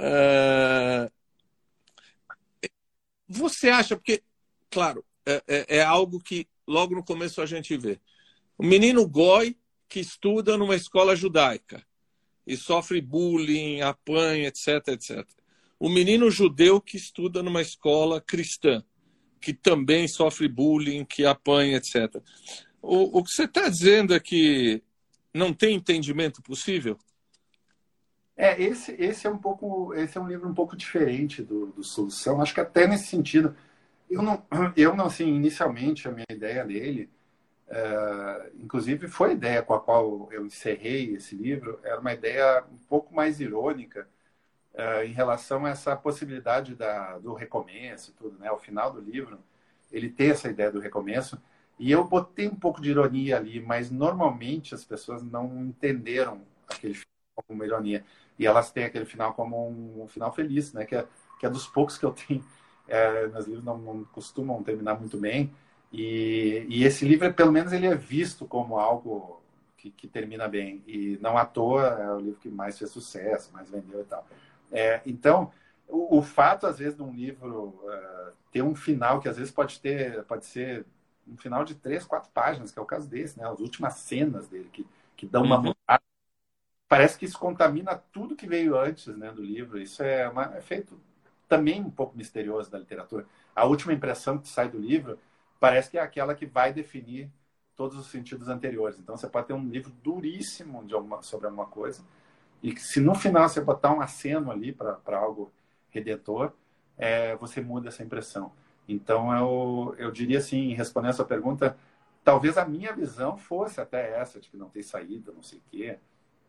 [0.00, 1.10] uh,
[3.28, 4.22] você acha, porque,
[4.70, 8.00] claro, é, é, é, algo que logo no começo a gente vê.
[8.56, 9.56] O menino goi
[9.88, 11.84] que estuda numa escola judaica
[12.46, 15.26] e sofre bullying, apanha, etc, etc.
[15.82, 18.84] O menino judeu que estuda numa escola cristã
[19.40, 22.22] que também sofre bullying, que apanha, etc.
[22.80, 24.80] O, o que você está dizendo é que
[25.34, 26.96] não tem entendimento possível?
[28.36, 31.82] É, esse, esse é um pouco, esse é um livro um pouco diferente do, do
[31.82, 32.40] Solução.
[32.40, 33.56] Acho que até nesse sentido,
[34.08, 34.40] eu não,
[34.76, 37.10] eu não assim, inicialmente a minha ideia dele,
[37.68, 42.62] é, inclusive foi a ideia com a qual eu encerrei esse livro, era uma ideia
[42.72, 44.06] um pouco mais irônica,
[44.74, 48.48] uh, em relação a essa possibilidade da, do recomeço e tudo, né?
[48.48, 49.38] Ao final do livro,
[49.90, 51.40] ele tem essa ideia do recomeço
[51.78, 56.94] e eu botei um pouco de ironia ali, mas normalmente as pessoas não entenderam aquele
[56.94, 57.06] final
[57.46, 58.04] como uma ironia
[58.38, 60.84] e elas têm aquele final como um, um final feliz, né?
[60.84, 61.06] Que é,
[61.38, 62.44] que é dos poucos que eu tenho
[62.88, 65.52] é, nos livros não, não, costumam terminar muito bem
[65.92, 69.42] e, e esse livro pelo menos ele é visto como algo
[69.76, 70.82] que, que, termina bem.
[70.86, 74.26] E não à toa é o livro que mais fez sucesso, mais vendeu e tal.
[74.72, 75.52] É, então,
[75.86, 79.52] o, o, fato, às vezes, de um livro uh, ter um final que às vezes
[79.52, 80.86] pode ter, pode ser
[81.28, 83.46] um final de três, quatro páginas, que é o caso desse, né?
[83.46, 85.74] As últimas cenas dele que, que dão uma uhum.
[86.88, 89.80] Parece que isso contamina tudo que veio antes, né, do livro.
[89.80, 91.00] Isso é, uma, é feito
[91.48, 93.24] também um pouco misterioso da literatura.
[93.56, 95.18] A última impressão que sai do livro
[95.58, 97.30] parece que é aquela que vai definir
[97.74, 98.98] todos os sentidos anteriores.
[98.98, 102.02] Então, você pode ter um livro duríssimo de alguma, sobre alguma coisa,
[102.62, 105.52] e se no final você botar um aceno ali para algo
[105.90, 106.52] redentor,
[106.96, 108.52] é, você muda essa impressão.
[108.88, 111.76] Então, eu, eu diria assim, respondendo a sua pergunta,
[112.24, 115.62] talvez a minha visão fosse até essa, de que não tem saída, não sei o
[115.70, 115.98] quê.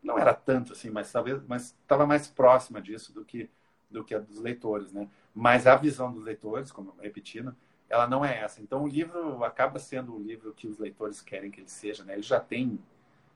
[0.03, 3.49] Não era tanto assim, mas talvez mas estava mais próxima disso do que
[3.89, 5.07] do que a dos leitores, né?
[5.33, 7.55] Mas a visão dos leitores, como repetindo,
[7.87, 8.61] ela não é essa.
[8.61, 12.13] Então o livro acaba sendo o livro que os leitores querem que ele seja, né?
[12.13, 12.79] Ele já tem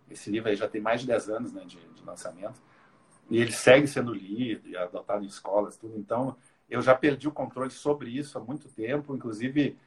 [0.09, 2.61] esse livro aí já tem mais de 10 anos né, de, de lançamento.
[3.29, 5.97] E ele segue sendo lido e adotado em escolas, tudo.
[5.97, 6.35] Então,
[6.69, 9.15] eu já perdi o controle sobre isso há muito tempo.
[9.15, 9.77] Inclusive,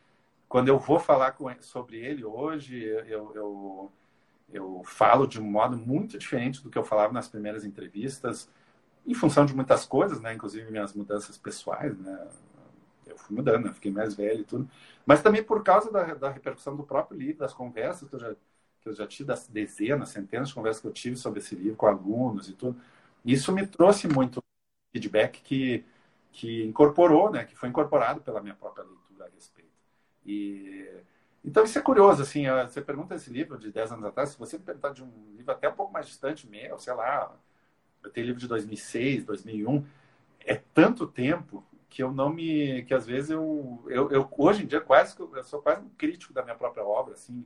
[0.48, 3.92] quando eu vou falar com, sobre ele hoje, eu, eu,
[4.52, 8.50] eu falo de um modo muito diferente do que eu falava nas primeiras entrevistas,
[9.06, 10.34] em função de muitas coisas, né?
[10.34, 12.28] Inclusive minhas mudanças pessoais, né?
[13.06, 13.72] Eu fui mudando, né?
[13.72, 14.68] fiquei mais velho e tudo.
[15.04, 18.36] Mas também por causa da, da repercussão do próprio livro, das conversas que eu já
[18.80, 21.76] que eu já tive das dezenas, centenas de conversas que eu tive sobre esse livro
[21.76, 22.80] com alunos e tudo.
[23.24, 24.42] Isso me trouxe muito
[24.92, 25.84] feedback que,
[26.32, 29.70] que incorporou, né, que foi incorporado pela minha própria leitura a respeito.
[30.24, 30.88] E
[31.44, 34.58] então isso é curioso, assim, você pergunta esse livro de 10 anos atrás, se você
[34.58, 37.34] me perguntar de um livro até um pouco mais distante meu, sei lá,
[38.02, 39.84] eu tenho livro de 2006, 2001,
[40.40, 44.66] é tanto tempo que eu não me que às vezes eu, eu, eu hoje em
[44.66, 47.44] dia quase eu sou quase um crítico da minha própria obra assim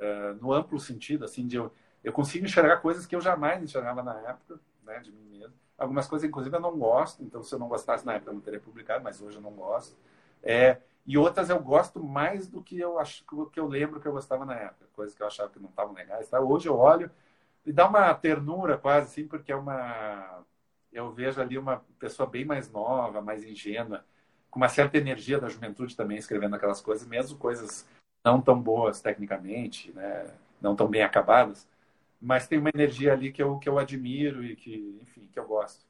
[0.00, 4.02] uh, no amplo sentido assim de eu, eu consigo enxergar coisas que eu jamais enxergava
[4.02, 5.54] na época né, de mim mesmo.
[5.78, 8.40] Algumas coisas, inclusive, eu não gosto, então se eu não gostasse na época eu não
[8.40, 9.96] teria publicado, mas hoje eu não gosto.
[10.42, 14.12] É, e outras eu gosto mais do que eu acho que eu lembro que eu
[14.12, 16.28] gostava na época, coisas que eu achava que não estavam legais.
[16.28, 16.40] Tá?
[16.40, 17.10] Hoje eu olho
[17.64, 20.44] e dá uma ternura quase assim, porque é uma
[20.92, 24.04] eu vejo ali uma pessoa bem mais nova, mais ingênua,
[24.50, 27.86] com uma certa energia da juventude também escrevendo aquelas coisas, mesmo coisas
[28.24, 30.30] não tão boas tecnicamente, né?
[30.60, 31.66] não tão bem acabadas,
[32.20, 35.46] mas tem uma energia ali que eu, que eu admiro e que, enfim, que eu
[35.46, 35.84] gosto.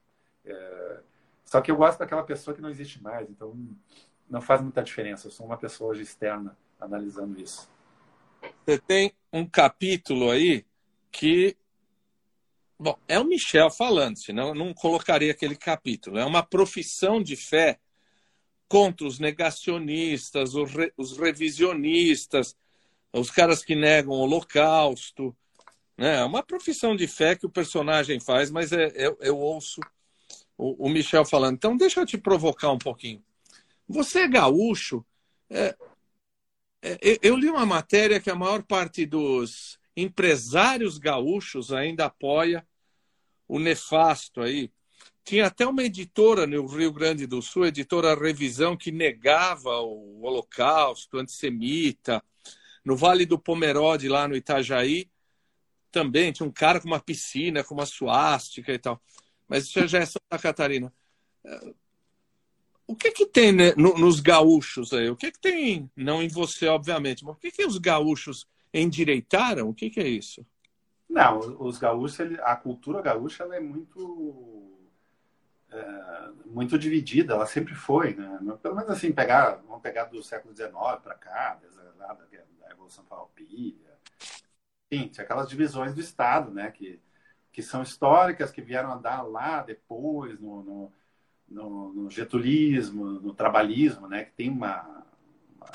[0.45, 1.01] É...
[1.45, 3.59] Só que eu gosto daquela pessoa que não existe mais, então
[4.29, 5.27] não faz muita diferença.
[5.27, 7.69] Eu sou uma pessoa hoje externa analisando isso.
[8.65, 10.65] Você tem um capítulo aí
[11.11, 11.57] que.
[12.79, 16.19] Bom, é o Michel falando, senão eu não colocaria aquele capítulo.
[16.19, 17.79] É uma profissão de fé
[18.71, 20.93] contra os negacionistas, os, re...
[20.97, 22.57] os revisionistas,
[23.13, 25.37] os caras que negam o Holocausto.
[25.99, 26.19] Né?
[26.21, 29.81] É uma profissão de fé que o personagem faz, mas é, eu, eu ouço
[30.57, 31.57] o, o, Michel falando.
[31.57, 33.21] Então, deixa eu te provocar um pouquinho.
[33.89, 35.05] Você é gaúcho.
[35.51, 35.77] É,
[36.81, 42.65] é, eu li uma matéria que a maior parte dos empresários gaúchos ainda apoia
[43.49, 44.71] o nefasto aí.
[45.31, 51.19] Tinha até uma editora no Rio Grande do Sul, editora Revisão, que negava o Holocausto,
[51.19, 52.21] antissemita.
[52.85, 55.09] No Vale do Pomerode, lá no Itajaí,
[55.93, 59.01] também tinha um cara com uma piscina, com uma suástica e tal.
[59.47, 60.93] Mas isso já é Santa Catarina.
[62.85, 65.09] o que que tem né, no, nos gaúchos aí?
[65.11, 69.69] O que que tem, não em você, obviamente, mas o que que os gaúchos endireitaram?
[69.69, 70.45] O que que é isso?
[71.09, 74.70] Não, os gaúchos, a cultura gaúcha é muito
[75.73, 78.39] é, muito dividida, ela sempre foi, né?
[78.63, 80.71] Pelo menos assim, pegar, vamos pegar do século XIX
[81.03, 81.61] para cá,
[81.99, 82.17] da,
[82.69, 83.99] Revolução Farroupilha,
[84.91, 86.71] enfim, aquelas divisões do Estado, né?
[86.71, 87.01] Que,
[87.53, 90.93] que são históricas, que vieram a dar lá depois, no, no,
[91.49, 94.25] no, no getulismo, no trabalhismo, né?
[94.25, 95.05] Que tem uma,
[95.57, 95.71] uma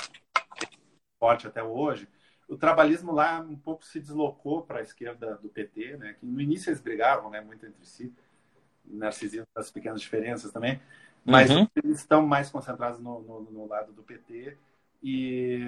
[1.20, 2.08] forte até hoje
[2.48, 6.14] o trabalhismo lá um pouco se deslocou para a esquerda do PT, né?
[6.14, 8.14] Que no início eles brigavam, né, muito entre si,
[8.88, 10.80] narcisismo das pequenas diferenças também,
[11.24, 11.67] mas uhum.
[11.76, 14.58] eles estão mais concentrados no, no, no, lado do PT
[15.02, 15.60] e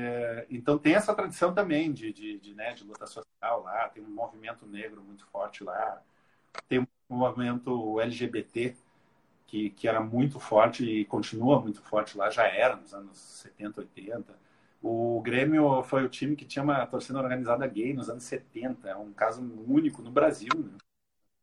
[0.49, 4.09] então tem essa tradição também de, de, de, né, de luta social lá, tem um
[4.09, 6.01] movimento negro muito forte lá,
[6.67, 8.75] tem um movimento LGBT
[9.45, 13.81] que, que era muito forte e continua muito forte lá, já era nos anos 70,
[13.81, 14.47] 80
[14.81, 18.87] o Grêmio foi o time que tinha uma torcida organizada gay nos anos 70.
[18.87, 20.77] É um caso único no Brasil, né?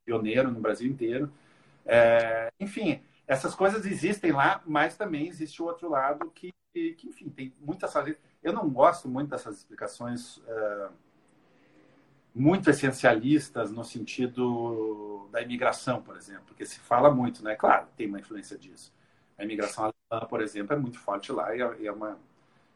[0.05, 1.33] pioneiro no Brasil inteiro.
[1.87, 7.29] É, enfim, essas coisas existem lá, mas também existe o outro lado que, que enfim,
[7.31, 7.93] tem muitas.
[8.43, 10.89] Eu não gosto muito dessas explicações é,
[12.35, 17.55] muito essencialistas no sentido da imigração, por exemplo, porque se fala muito, né?
[17.55, 18.93] Claro, tem uma influência disso.
[19.39, 22.19] A imigração alemã, por exemplo, é muito forte lá e é uma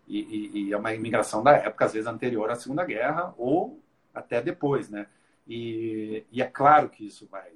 [0.07, 3.79] e, e, e, é uma imigração da época, às vezes anterior à Segunda Guerra ou
[4.14, 5.07] até depois, né?
[5.47, 7.53] E, e é claro que isso vai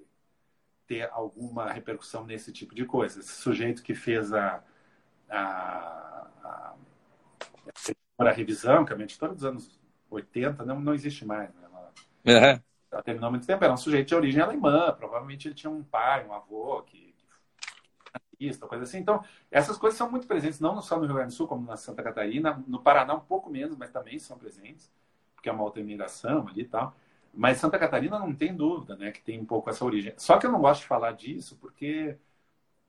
[0.86, 3.20] ter alguma repercussão nesse tipo de coisa.
[3.20, 4.62] Esse sujeito que fez a,
[5.28, 6.74] a, a,
[8.18, 11.52] a revisão, que é uma editora dos anos 80, não, não existe mais.
[11.54, 11.62] Né?
[11.64, 11.92] Ela,
[12.90, 13.64] ela terminou muito tempo.
[13.64, 14.92] Era um sujeito de origem alemã.
[14.92, 17.12] Provavelmente ele tinha um pai, um avô que
[18.42, 18.98] nazista, coisa assim.
[18.98, 21.76] Então, essas coisas são muito presentes, não só no Rio Grande do Sul, como na
[21.76, 22.62] Santa Catarina.
[22.66, 24.90] No Paraná, um pouco menos, mas também são presentes,
[25.34, 26.94] porque é uma outra imigração ali e tal.
[27.34, 30.12] Mas Santa Catarina não tem dúvida, né, que tem um pouco essa origem.
[30.16, 32.16] Só que eu não gosto de falar disso, porque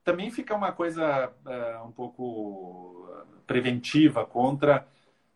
[0.03, 3.07] também fica uma coisa uh, um pouco
[3.47, 4.87] preventiva contra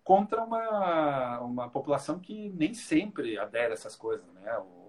[0.04, 4.58] contra uma, uma população que nem sempre adere a essas coisas, né?
[4.58, 4.88] O,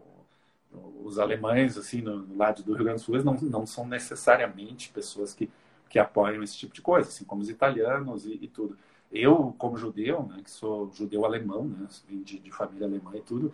[1.04, 4.90] os alemães, assim, no, no, lado do Rio Grande do Sul, não, não são necessariamente
[4.90, 5.50] pessoas que,
[5.88, 8.78] que apoiam esse tipo de coisa, assim como os italianos e, e tudo.
[9.10, 13.52] Eu, como judeu, né, que sou judeu alemão, né, de, de família alemã e tudo,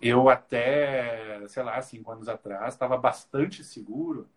[0.00, 4.28] eu até, sei lá, cinco anos atrás, estava bastante seguro,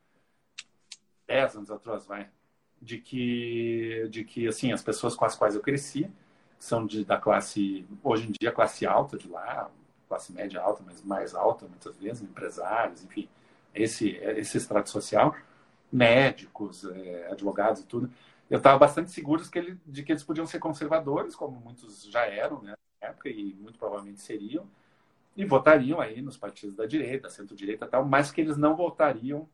[1.27, 2.29] dez anos atrás, vai,
[2.81, 6.09] de que, de que, assim, as pessoas com as quais eu cresci
[6.57, 9.69] são de, da classe, hoje em dia, classe alta de lá,
[10.07, 13.29] classe média alta, mas mais alta muitas vezes, empresários, enfim,
[13.73, 15.35] esse, esse extrato social,
[15.91, 18.11] médicos, é, advogados e tudo.
[18.49, 22.25] Eu estava bastante seguro que ele, de que eles podiam ser conservadores, como muitos já
[22.25, 24.67] eram né, na época, e muito provavelmente seriam,
[25.39, 29.49] e votariam aí nos partidos da direita, centro-direita tal, mas que eles não votariam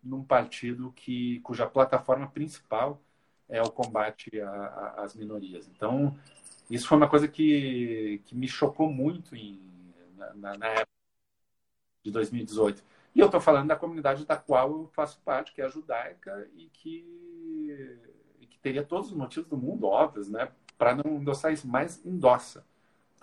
[0.00, 3.02] num partido que, cuja plataforma principal
[3.48, 4.30] é o combate
[4.96, 5.68] às minorias.
[5.68, 6.16] Então,
[6.70, 9.60] isso foi uma coisa que, que me chocou muito em,
[10.36, 10.92] na, na época
[12.04, 12.84] de 2018.
[13.12, 16.48] E eu estou falando da comunidade da qual eu faço parte, que é a judaica,
[16.54, 17.98] e que,
[18.38, 22.04] e que teria todos os motivos do mundo, óbvios, né, para não endossar isso, mas
[22.06, 22.64] endossa.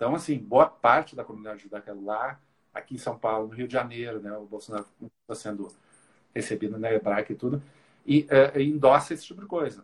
[0.04, 2.38] Então, assim, boa parte da comunidade judaica lá,
[2.74, 4.84] aqui em São Paulo, no Rio de Janeiro, né, o Bolsonaro
[5.22, 5.74] está sendo
[6.34, 7.62] recebido na hebraica e tudo,
[8.04, 9.82] e é, endossa esse tipo de coisa.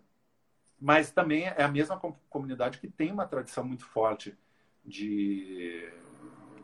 [0.78, 4.36] Mas também é a mesma comunidade que tem uma tradição muito forte
[4.84, 5.90] de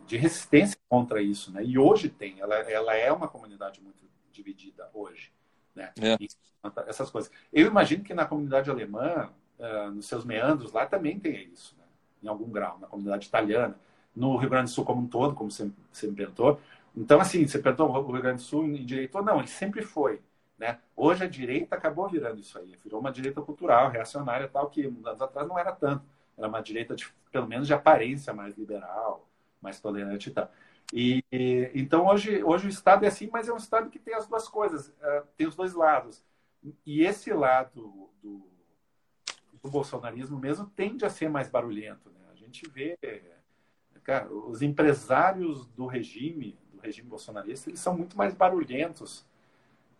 [0.06, 1.64] de resistência contra isso, né?
[1.64, 5.32] E hoje tem, ela, ela é uma comunidade muito dividida hoje,
[5.74, 5.92] né?
[6.00, 6.16] É.
[6.20, 6.28] E,
[6.86, 7.32] essas coisas.
[7.52, 11.85] Eu imagino que na comunidade alemã, uh, nos seus meandros lá também tem isso, né?
[12.26, 13.76] Em algum grau, na comunidade italiana,
[14.14, 16.60] no Rio Grande do Sul como um todo, como você, você me perguntou.
[16.96, 19.22] Então, assim, você perguntou o Rio Grande do Sul endireitou?
[19.22, 20.20] Não, ele sempre foi.
[20.58, 20.78] Né?
[20.96, 25.20] Hoje a direita acabou virando isso aí, virou uma direita cultural, reacionária tal, que anos
[25.20, 26.04] atrás não era tanto.
[26.36, 29.26] Era uma direita, de, pelo menos, de aparência mais liberal,
[29.60, 30.50] mais tolerante e tal.
[30.92, 31.22] E,
[31.74, 34.48] então hoje, hoje o Estado é assim, mas é um Estado que tem as duas
[34.48, 36.22] coisas, uh, tem os dois lados.
[36.84, 38.48] E esse lado do,
[39.62, 42.08] do, bolsonarismo mesmo tende a ser mais barulhento.
[42.46, 42.96] Gente vê,
[44.02, 49.24] cara, os empresários do regime, do regime bolsonarista, eles são muito mais barulhentos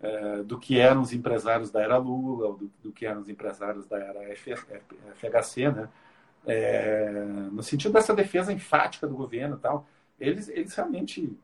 [0.00, 3.86] uh, do que eram os empresários da era Lula, do, do que eram os empresários
[3.86, 5.88] da era FHC, né?
[6.46, 9.86] é, no sentido dessa defesa enfática do governo e tal,
[10.18, 11.36] eles, eles realmente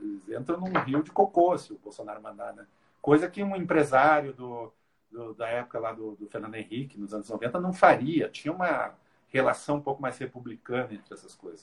[0.00, 2.64] eles entram num rio de cocô se o Bolsonaro mandar, né?
[3.02, 4.72] Coisa que um empresário do,
[5.10, 8.28] do, da época lá do, do, Fernando Henrique, nos anos 90, não faria.
[8.28, 8.94] Tinha uma
[9.34, 11.62] relação um pouco mais republicana entre essas coisas.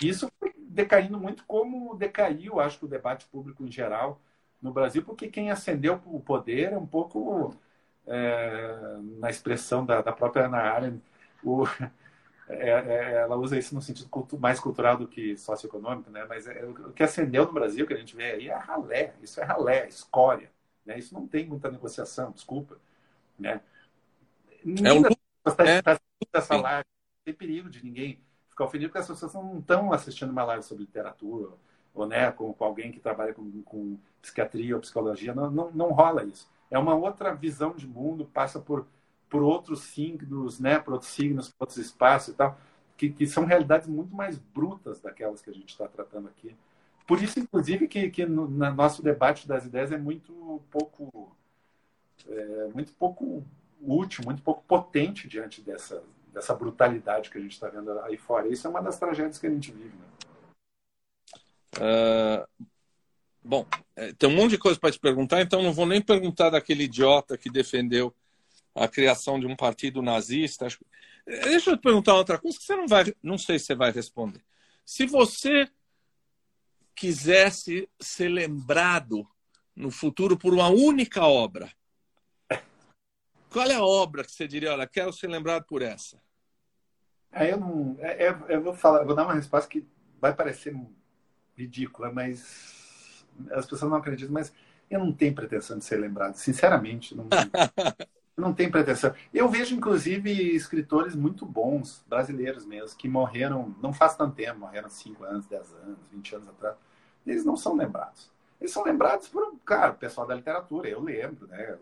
[0.00, 4.20] Isso foi decaindo muito como decaiu, acho que o debate público em geral
[4.62, 7.54] no Brasil, porque quem ascendeu o poder é um pouco,
[8.06, 11.02] é, na expressão da, da própria Ana Arendt,
[11.42, 11.64] o,
[12.48, 14.08] é, é, ela usa isso no sentido
[14.38, 16.24] mais cultural do que socioeconômico, né?
[16.28, 19.40] mas é, o que ascendeu no Brasil, que a gente vê aí, é ralé, isso
[19.40, 20.50] é ralé, escória.
[20.86, 20.98] Né?
[20.98, 22.76] Isso não tem muita negociação, desculpa.
[23.38, 23.60] Né?
[24.64, 25.50] Ninguém é um...
[25.50, 25.82] está é...
[25.82, 25.98] tá
[26.32, 30.30] essa live, não tem perigo de ninguém ficar ofendido, porque as pessoas não estão assistindo
[30.30, 31.50] uma live sobre literatura,
[31.94, 35.92] ou né, com, com alguém que trabalha com, com psiquiatria ou psicologia, não, não, não
[35.92, 36.48] rola isso.
[36.70, 38.86] É uma outra visão de mundo, passa por,
[39.28, 42.58] por outros signos, né, por outros signos, por outros espaços e tal,
[42.96, 46.54] que, que são realidades muito mais brutas daquelas que a gente está tratando aqui.
[47.06, 51.34] Por isso, inclusive, que, que no, no nosso debate das ideias é muito pouco,
[52.28, 53.44] é, muito pouco
[53.82, 56.02] útil, muito pouco potente diante dessa,
[56.32, 58.48] dessa brutalidade que a gente está vendo aí fora.
[58.48, 59.94] Isso é uma das tragédias que a gente vive.
[59.96, 60.04] Né?
[61.78, 62.66] Uh,
[63.42, 63.66] bom,
[63.96, 66.84] é, tem um monte de coisa para te perguntar, então não vou nem perguntar daquele
[66.84, 68.14] idiota que defendeu
[68.74, 70.66] a criação de um partido nazista.
[71.26, 73.90] Deixa eu te perguntar outra coisa que você não vai, não sei se você vai
[73.90, 74.42] responder.
[74.84, 75.68] Se você
[76.94, 79.26] quisesse ser lembrado
[79.74, 81.72] no futuro por uma única obra,
[83.50, 86.20] qual é a obra que você diria, olha, quero ser lembrado por essa?
[87.32, 89.86] É, eu não, é, é, eu vou falar, vou dar uma resposta que
[90.20, 90.74] vai parecer
[91.56, 94.52] ridícula, mas as pessoas não acreditam, mas
[94.90, 97.28] eu não tenho pretensão de ser lembrado, sinceramente, não,
[98.36, 99.14] não tenho pretensão.
[99.32, 104.88] Eu vejo inclusive escritores muito bons, brasileiros mesmo, que morreram não faz tanto tempo, morreram
[104.88, 106.76] 5 anos, 10 anos, 20 anos atrás
[107.26, 108.30] eles não são lembrados.
[108.60, 111.78] Eles são lembrados por, cara, o pessoal da literatura, eu lembro, né?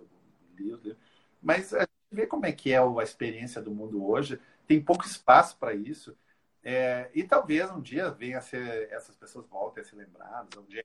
[1.42, 5.04] Mas a gente vê como é que é a experiência do mundo hoje, tem pouco
[5.04, 6.16] espaço para isso.
[6.62, 10.66] É, e talvez um dia venha a ser, essas pessoas voltem a ser lembradas, um
[10.66, 10.84] dia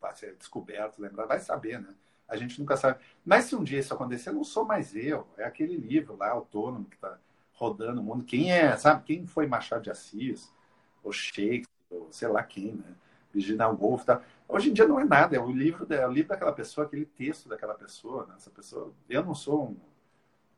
[0.00, 1.94] vai ser descoberto, lembrar, vai saber, né?
[2.28, 3.00] A gente nunca sabe.
[3.24, 6.86] Mas se um dia isso acontecer, não sou mais eu, é aquele livro lá, autônomo,
[6.86, 7.18] que está
[7.52, 8.24] rodando o mundo.
[8.24, 9.04] Quem é, sabe?
[9.04, 10.52] Quem foi Machado de Assis,
[11.02, 12.94] ou Shakespeare, ou sei lá quem, né?
[13.32, 14.04] Virginia Woolf.
[14.04, 14.22] Tá?
[14.48, 17.04] Hoje em dia não é nada, é o livro, é o livro daquela pessoa, aquele
[17.04, 18.26] texto daquela pessoa.
[18.26, 18.34] Né?
[18.36, 18.92] Essa pessoa.
[19.08, 19.76] Eu não sou um.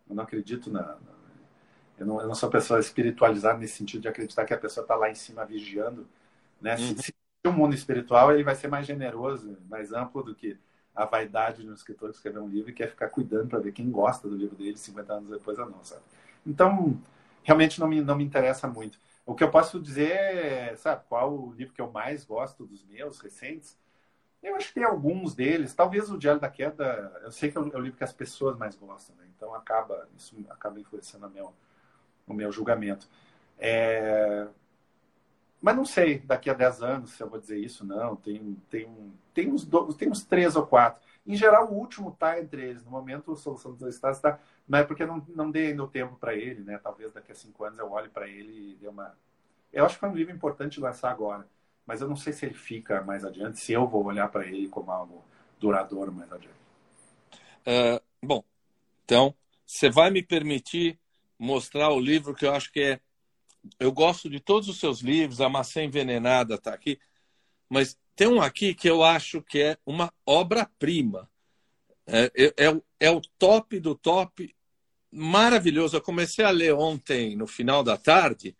[0.08, 0.82] Eu não acredito na.
[0.82, 1.18] na
[1.98, 4.94] eu, não, eu não sou pessoa espiritualizada nesse sentido de acreditar que a pessoa está
[4.94, 6.06] lá em cima vigiando.
[6.60, 6.76] Né?
[6.76, 6.96] Uhum.
[6.96, 7.14] Se, se
[7.46, 10.56] o mundo espiritual ele vai ser mais generoso, mais amplo do que
[10.94, 13.72] a vaidade de um escritor que escreveu um livro e quer ficar cuidando para ver
[13.72, 16.02] quem gosta do livro dele 50 anos depois ou não, sabe?
[16.44, 17.00] Então,
[17.42, 18.98] realmente não me, não me interessa muito.
[19.28, 22.82] O que eu posso dizer é, sabe, qual o livro que eu mais gosto dos
[22.86, 23.78] meus recentes?
[24.42, 25.74] Eu acho que tem alguns deles.
[25.74, 28.56] Talvez o Diário da Queda, eu sei que é o, é livro que as pessoas
[28.56, 29.26] mais gostam, né?
[29.36, 31.52] então acaba isso acaba influenciando o meu,
[32.26, 33.06] o meu julgamento.
[33.58, 34.48] É...
[35.60, 38.16] Mas não sei, daqui a 10 anos, se eu vou dizer isso, não.
[38.16, 41.06] Tem, tem, tem, uns, do, tem uns três ou quatro.
[41.26, 42.82] Em geral, o último está entre eles.
[42.82, 45.88] No momento, a Solução dos Estados está mas é porque não, não dei ainda o
[45.88, 46.78] tempo para ele, né?
[46.82, 49.16] Talvez daqui a cinco anos eu olhe para ele e dê uma.
[49.72, 51.48] Eu acho que foi um livro importante lançar agora,
[51.86, 54.68] mas eu não sei se ele fica mais adiante, se eu vou olhar para ele
[54.68, 55.24] como algo
[55.58, 56.58] duradouro mais adiante.
[57.66, 58.44] Uh, bom,
[59.04, 59.34] então,
[59.66, 60.98] você vai me permitir
[61.38, 63.00] mostrar o livro que eu acho que é.
[63.80, 66.98] Eu gosto de todos os seus livros, A Maçã Envenenada está aqui,
[67.68, 71.28] mas tem um aqui que eu acho que é uma obra-prima.
[72.06, 74.54] É, é, é, é o top do top
[75.10, 75.96] maravilhoso.
[75.96, 78.56] Eu comecei a ler ontem, no final da tarde,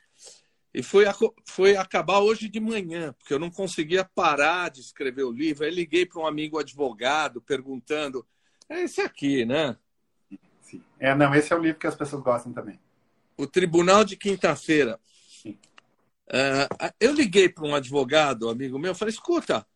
[0.72, 1.04] e foi,
[1.46, 5.64] foi acabar hoje de manhã, porque eu não conseguia parar de escrever o livro.
[5.64, 8.26] Aí liguei para um amigo advogado perguntando:
[8.68, 9.76] é esse aqui, né?
[10.60, 10.82] Sim.
[11.00, 12.78] É, não, esse é o livro que as pessoas gostam também.
[13.36, 15.00] O Tribunal de Quinta-feira.
[16.30, 19.66] Uh, eu liguei para um advogado, amigo meu, falei: escuta,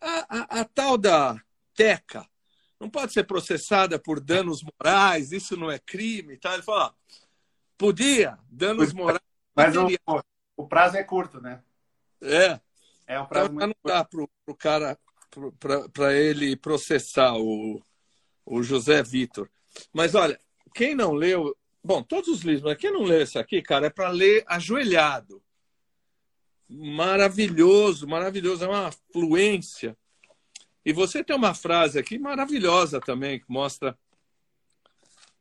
[0.00, 1.40] a, a, a tal da
[1.72, 2.28] Teca,
[2.84, 6.36] não pode ser processada por danos morais, isso não é crime.
[6.36, 6.52] Tá?
[6.52, 6.92] Ele falou, ó,
[7.78, 9.20] podia, danos morais.
[9.54, 9.88] Mas o,
[10.56, 11.62] o, prazo é curto, né?
[12.20, 12.60] É.
[13.06, 14.98] É um prazo então, não dá para o cara,
[15.92, 17.82] para ele processar o,
[18.44, 19.48] o José Vitor.
[19.92, 20.38] Mas olha,
[20.74, 23.90] quem não leu, bom, todos os livros, mas quem não leu esse aqui, cara, é
[23.90, 25.42] para ler ajoelhado.
[26.68, 29.96] Maravilhoso, maravilhoso, é uma fluência
[30.84, 33.98] e você tem uma frase aqui maravilhosa também, que mostra.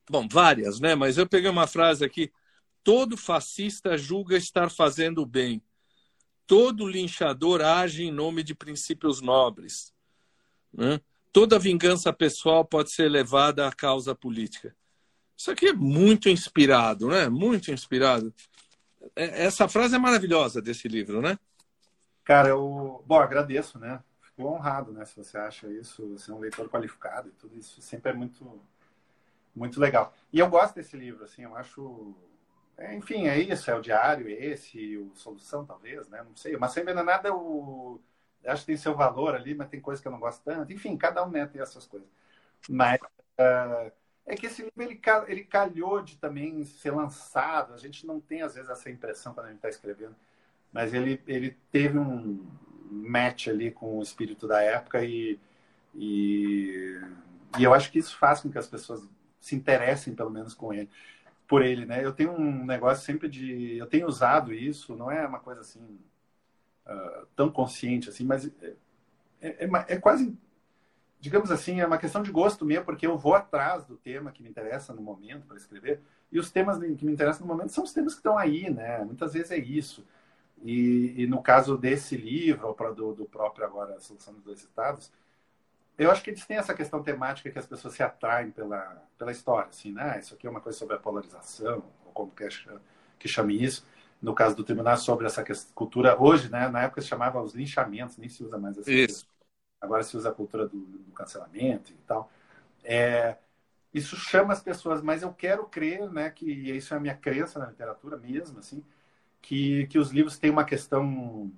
[0.09, 0.95] Bom, várias, né?
[0.95, 2.31] Mas eu peguei uma frase aqui.
[2.83, 5.61] Todo fascista julga estar fazendo o bem.
[6.45, 9.93] Todo linchador age em nome de princípios nobres.
[10.73, 10.99] Né?
[11.33, 14.73] toda vingança pessoal pode ser levada à causa política.
[15.35, 17.27] Isso aqui é muito inspirado, né?
[17.27, 18.31] Muito inspirado.
[19.15, 21.37] É, essa frase é maravilhosa desse livro, né?
[22.23, 24.01] Cara, eu, bom, agradeço, né?
[24.35, 25.05] Fico honrado, né?
[25.05, 28.61] Se você acha isso, você é um leitor qualificado e tudo isso sempre é muito,
[29.55, 30.13] muito legal.
[30.31, 32.15] E eu gosto desse livro, assim, eu acho,
[32.77, 36.23] é, enfim, é isso, é o diário, esse, o solução talvez, né?
[36.23, 37.99] Não sei, mas sempre não é nada o,
[38.45, 40.73] acho que tem seu valor ali, mas tem coisas que eu não gosto tanto.
[40.73, 42.09] Enfim, cada um né, tem essas coisas.
[42.69, 43.91] Mas uh,
[44.25, 47.73] é que esse livro ele, ele calhou de também ser lançado.
[47.73, 50.15] A gente não tem às vezes essa impressão quando a gente está escrevendo
[50.73, 52.45] mas ele, ele teve um
[52.93, 55.39] match ali com o espírito da época e,
[55.95, 56.99] e,
[57.57, 59.07] e eu acho que isso faz com que as pessoas
[59.39, 60.89] se interessem pelo menos com ele
[61.47, 62.03] por ele, né?
[62.03, 65.99] Eu tenho um negócio sempre de, eu tenho usado isso, não é uma coisa assim
[66.87, 68.73] uh, tão consciente assim, mas é,
[69.41, 70.35] é, é, é, quase,
[71.19, 74.41] digamos assim, é uma questão de gosto mesmo, porque eu vou atrás do tema que
[74.41, 77.83] me interessa no momento para escrever e os temas que me interessam no momento são
[77.83, 79.03] os temas que estão aí, né?
[79.03, 80.03] Muitas vezes é isso.
[80.63, 84.59] E, e no caso desse livro, ou do, do próprio agora, A Solução dos Dois
[84.61, 85.11] Estados,
[85.97, 89.31] eu acho que eles têm essa questão temática que as pessoas se atraem pela, pela
[89.31, 90.19] história, assim, né?
[90.19, 92.47] Isso aqui é uma coisa sobre a polarização, ou como que,
[93.19, 93.85] que chame isso.
[94.21, 95.43] No caso do tribunal, sobre essa
[95.75, 96.67] cultura, hoje, né?
[96.69, 99.25] Na época se chamava os linchamentos, nem se usa mais essa Isso.
[99.25, 99.33] Coisa.
[99.81, 102.31] Agora se usa a cultura do, do cancelamento e tal.
[102.83, 103.37] É,
[103.93, 107.59] isso chama as pessoas, mas eu quero crer, né, que isso é a minha crença
[107.59, 108.83] na literatura mesmo, assim,
[109.43, 111.51] que, que os livros têm uma questão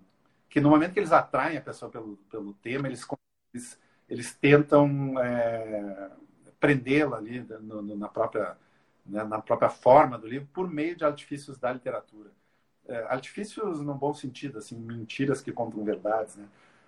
[0.50, 3.06] que no momento que eles atraem a pessoa pelo, pelo tema, eles,
[3.54, 3.80] eles,
[4.10, 6.12] eles tentam é,
[6.60, 8.58] prendê-la ali no, no, na, própria,
[9.06, 12.32] né, na própria forma do livro por meio de artifícios da literatura.
[12.88, 16.48] É, artifícios no bom sentido, assim, mentiras que contam verdades, né?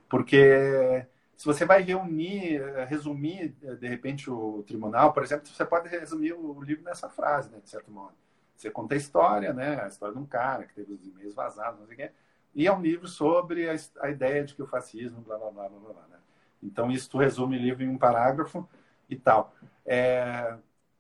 [0.10, 6.34] Porque se você vai reunir, resumir, de repente, o tribunal, por exemplo, você pode resumir
[6.34, 8.16] o livro nessa frase, né, de certo modo.
[8.58, 9.82] Você conta a história, né?
[9.82, 12.12] A história de um cara que teve os e-mails vazados, não sei o quê.
[12.56, 15.70] E é um livro sobre a, a ideia de que o fascismo, blá, blá, blá,
[15.70, 16.18] blá, blá, né?
[16.62, 18.68] Então, isso tu resume o livro em um parágrafo
[19.10, 19.54] e tal.
[19.86, 20.58] É,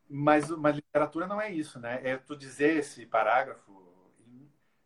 [0.09, 1.99] mas, mas literatura não é isso, né?
[2.03, 3.87] É tu dizer esse parágrafo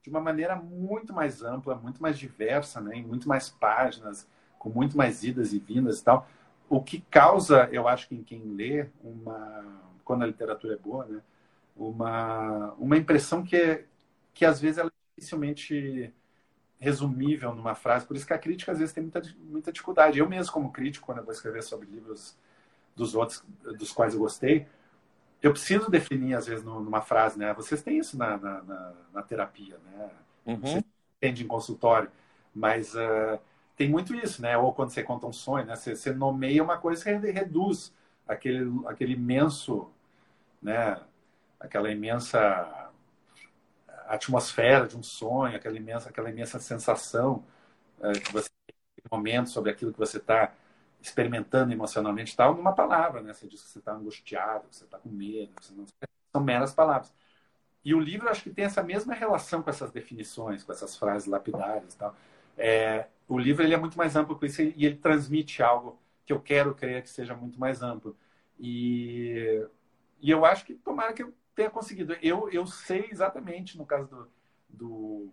[0.04, 2.96] de uma maneira muito mais ampla, muito mais diversa, né?
[2.96, 6.28] Em muito mais páginas, com muito mais idas e vindas e tal.
[6.70, 11.06] O que causa, eu acho que em quem lê, uma quando a literatura é boa,
[11.06, 11.22] né?
[11.90, 13.86] Uma, uma impressão que, é,
[14.34, 16.14] que às vezes ela é dificilmente
[16.80, 18.06] resumível numa frase.
[18.06, 20.20] Por isso que a crítica às vezes tem muita, muita dificuldade.
[20.20, 22.36] Eu mesmo, como crítico, quando eu vou escrever sobre livros
[22.96, 23.44] dos outros,
[23.78, 24.68] dos quais eu gostei,
[25.42, 27.54] eu preciso definir, às vezes, numa frase, né?
[27.54, 30.10] Vocês têm isso na, na, na, na terapia, né?
[30.46, 30.62] Uhum.
[30.62, 30.84] Você
[31.18, 32.12] entende em consultório,
[32.54, 33.40] mas uh,
[33.76, 34.58] tem muito isso, né?
[34.58, 35.76] Ou quando você conta um sonho, né?
[35.76, 37.92] Você, você nomeia uma coisa e reduz
[38.28, 39.90] aquele, aquele imenso,
[40.62, 41.00] né?
[41.62, 42.92] Aquela imensa
[44.08, 47.44] atmosfera de um sonho, aquela imensa, aquela imensa sensação
[48.02, 48.76] é, que você tem
[49.10, 50.54] momento sobre aquilo que você está
[51.02, 53.34] experimentando emocionalmente tal, numa palavra, né?
[53.34, 55.86] Você diz que você está angustiado, que você está com medo, que não...
[56.32, 57.12] são meras palavras.
[57.84, 61.28] E o livro acho que tem essa mesma relação com essas definições, com essas frases
[61.28, 62.16] lapidárias, tal.
[62.58, 66.34] É, o livro ele é muito mais amplo com isso e ele transmite algo que
[66.34, 68.16] eu quero crer que seja muito mais amplo.
[68.60, 69.66] E,
[70.22, 72.14] e eu acho que tomara que eu tenha conseguido.
[72.22, 74.28] Eu, eu sei exatamente, no caso do,
[74.70, 75.30] do,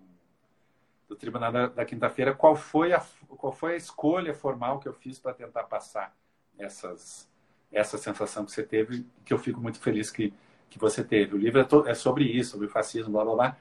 [1.08, 4.92] do Tribunal da, da Quinta-feira, qual, foi a, qual foi a escolha formal que eu
[4.92, 6.14] fiz para tentar passar
[6.58, 7.28] essas,
[7.72, 10.32] essa sensação que você teve, que eu fico muito feliz que,
[10.68, 11.34] que você teve.
[11.34, 13.56] O livro é, to, é sobre isso, sobre o fascismo, blá, blá, blá,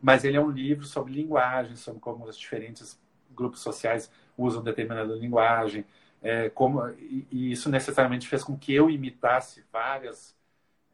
[0.00, 5.12] mas ele é um livro sobre linguagem, sobre como os diferentes grupos sociais usam determinada
[5.14, 5.84] linguagem,
[6.22, 10.37] é, como, e, e isso necessariamente fez com que eu imitasse várias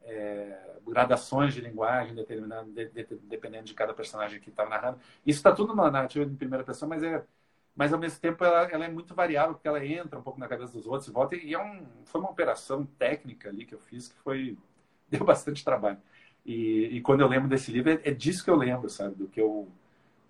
[0.04, 4.98] é, gradações de linguagem determinada, de, de, dependendo de cada personagem que está narrando.
[5.26, 7.24] Isso está tudo na narrativa em primeira pessoa, mas é
[7.76, 10.46] mas ao mesmo tempo ela, ela, é muito variável porque ela entra um pouco na
[10.46, 13.80] cabeça dos outros e volta e é um, foi uma operação técnica ali que eu
[13.80, 14.56] fiz que foi
[15.10, 15.98] deu bastante trabalho.
[16.46, 19.16] E, e quando eu lembro desse livro é, é, disso que eu lembro sabe?
[19.16, 19.68] Do que eu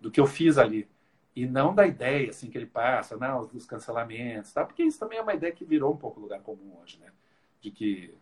[0.00, 0.88] do que eu fiz ali.
[1.36, 4.64] E não da ideia assim que ele passa não dos cancelamentos tá?
[4.64, 7.12] Porque isso também é uma ideia que virou um pouco lugar comum hoje né?
[7.60, 8.14] De que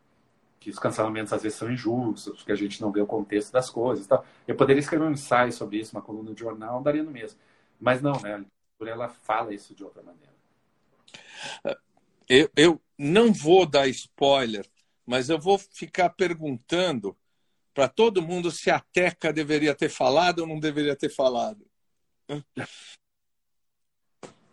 [0.63, 3.69] que os cancelamentos às vezes são injustos, que a gente não vê o contexto das
[3.69, 4.07] coisas.
[4.07, 4.25] Tal.
[4.47, 7.39] Eu poderia escrever um ensaio sobre isso, uma coluna de jornal, daria no mesmo.
[7.81, 8.45] Mas não, né?
[8.81, 10.33] A ela fala isso de outra maneira.
[12.29, 14.69] Eu, eu não vou dar spoiler,
[15.05, 17.17] mas eu vou ficar perguntando
[17.75, 21.65] para todo mundo se a Teca deveria ter falado ou não deveria ter falado.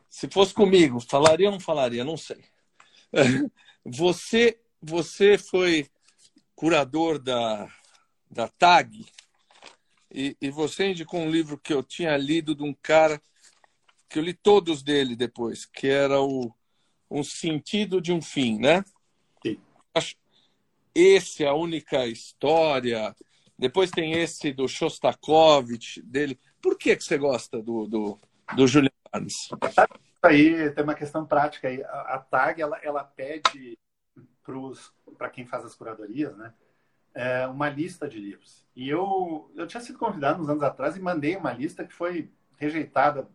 [0.09, 2.03] Se fosse comigo, falaria ou não falaria?
[2.03, 2.43] Não sei.
[3.85, 5.89] Você, você foi
[6.59, 7.69] curador da,
[8.29, 9.05] da TAG
[10.11, 13.21] e, e você indicou um livro que eu tinha lido de um cara
[14.09, 16.53] que eu li todos dele depois, que era o
[17.09, 18.83] Um Sentido de um Fim, né?
[19.41, 19.57] Sim.
[20.93, 23.15] Esse é a única história.
[23.57, 26.37] Depois tem esse do Shostakovich, dele.
[26.61, 28.19] Por que, que você gosta do, do,
[28.53, 29.47] do Julian Barnes?
[30.21, 31.81] Aí tem uma questão prática aí.
[31.85, 33.79] A, a TAG, ela, ela pede
[35.17, 36.53] para quem faz as curadorias, né?
[37.13, 38.65] É, uma lista de livros.
[38.75, 42.31] E eu, eu tinha sido convidado uns anos atrás e mandei uma lista que foi
[42.57, 43.27] rejeitada,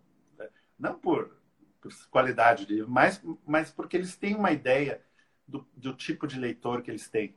[0.78, 1.36] não por,
[1.80, 5.02] por qualidade de livro, mas, mas porque eles têm uma ideia
[5.46, 7.34] do, do tipo de leitor que eles têm.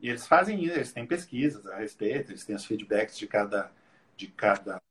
[0.00, 3.72] E eles fazem isso, eles têm pesquisas a respeito, eles têm os feedbacks de cada,
[4.16, 4.82] de cada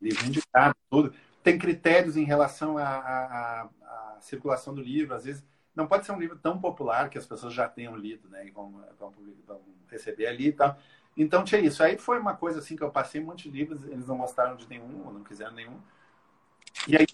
[0.00, 1.14] livro indicado, tudo.
[1.42, 3.70] Tem critérios em relação à
[4.20, 5.44] circulação do livro, às vezes
[5.74, 8.46] não pode ser um livro tão popular que as pessoas já tenham lido, né?
[8.46, 9.12] E vão, vão,
[9.46, 10.78] vão receber ali e tal.
[11.16, 11.82] Então tinha isso.
[11.82, 14.56] Aí foi uma coisa assim que eu passei um monte de livros, eles não gostaram
[14.56, 15.80] de nenhum, ou não quiseram nenhum.
[16.88, 17.06] E aí,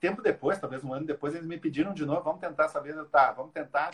[0.00, 3.32] tempo depois, talvez um ano depois, eles me pediram de novo, vamos tentar saber, tá,
[3.32, 3.92] vamos tentar.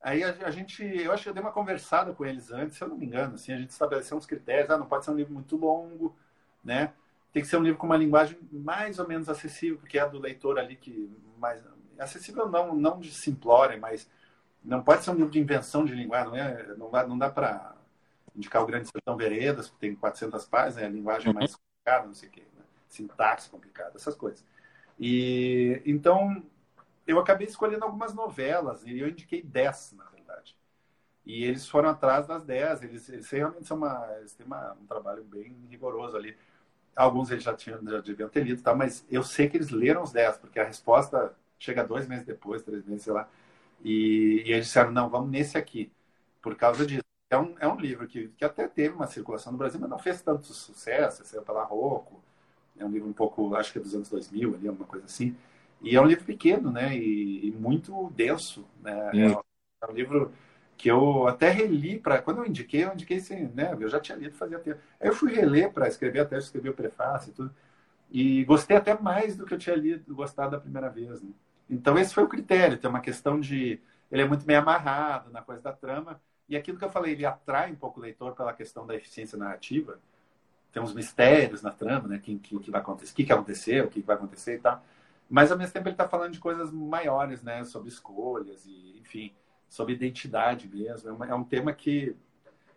[0.00, 2.88] Aí a, gente, eu acho que eu dei uma conversada com eles antes, se eu
[2.88, 5.34] não me engano, assim, a gente estabeleceu uns critérios, ah, não pode ser um livro
[5.34, 6.16] muito longo,
[6.64, 6.92] né?
[7.32, 10.06] Tem que ser um livro com uma linguagem mais ou menos acessível, porque é a
[10.06, 11.64] do leitor ali que mais
[11.98, 14.08] acessível não, não de simplória, mas
[14.62, 17.30] não pode ser um livro de invenção de linguagem, não, é, não, dá, não dá
[17.30, 17.76] para
[18.34, 21.58] indicar o Grande Sertão Veredas, que tem 400 páginas, né, a linguagem é mais uhum.
[21.58, 22.62] complicada, não sei o quê, né?
[22.88, 24.44] sintaxe complicada, essas coisas.
[24.98, 26.42] E então
[27.06, 30.56] eu acabei escolhendo algumas novelas e eu indiquei 10, na verdade.
[31.24, 34.86] E eles foram atrás das 10, eles, eles realmente são uma, eles têm uma, um
[34.86, 36.36] trabalho bem rigoroso ali.
[36.94, 38.74] Alguns eles já tinham, já deviam ter lido, tá?
[38.74, 42.62] mas eu sei que eles leram os 10, porque a resposta chega dois meses depois,
[42.62, 43.28] três meses, sei lá.
[43.84, 45.92] E, e eles disseram, não, vamos nesse aqui,
[46.42, 47.02] por causa disso.
[47.30, 49.98] É um, é um livro que, que até teve uma circulação no Brasil, mas não
[49.98, 52.22] fez tanto sucesso, saiu pela Rocco,
[52.78, 55.36] é um livro um pouco, acho que é dos anos 2000, ali, alguma coisa assim.
[55.82, 59.32] E é um livro pequeno, né, e, e muito denso, né, é,
[59.82, 60.32] é um livro
[60.76, 64.16] que eu até reli para quando eu indiquei, eu indiquei assim, né, eu já tinha
[64.18, 64.80] lido fazia tempo.
[65.00, 67.54] Aí eu fui reler para escrever até escrever o prefácio e tudo.
[68.10, 71.30] E gostei até mais do que eu tinha lido, gostado da primeira vez, né?
[71.68, 72.78] Então, esse foi o critério.
[72.78, 73.80] Tem uma questão de.
[74.10, 76.20] Ele é muito bem amarrado na coisa da trama.
[76.48, 79.36] E aquilo que eu falei, ele atrai um pouco o leitor pela questão da eficiência
[79.36, 79.98] narrativa.
[80.72, 82.16] Tem uns mistérios na trama, né?
[82.16, 84.56] O que, que, que, vai acontecer, o que, que aconteceu, o que, que vai acontecer
[84.56, 84.84] e tal.
[85.28, 87.64] Mas, ao mesmo tempo, ele está falando de coisas maiores, né?
[87.64, 89.32] Sobre escolhas e, enfim,
[89.68, 91.08] sobre identidade mesmo.
[91.08, 92.14] É, uma, é um tema que.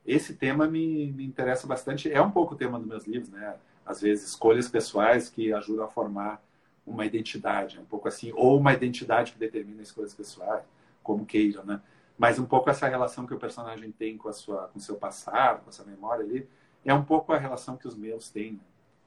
[0.05, 2.11] Esse tema me, me interessa bastante.
[2.11, 3.55] É um pouco o tema dos meus livros, né?
[3.85, 6.41] Às vezes, escolhas pessoais que ajudam a formar
[6.89, 10.63] uma identidade, um pouco assim, ou uma identidade que determina as coisas pessoais,
[11.03, 11.81] como queiram, né?
[12.17, 15.63] Mas um pouco essa relação que o personagem tem com a sua, com seu passado,
[15.63, 16.49] com a sua memória ali,
[16.83, 18.53] é um pouco a relação que os meus têm.
[18.53, 18.59] Né?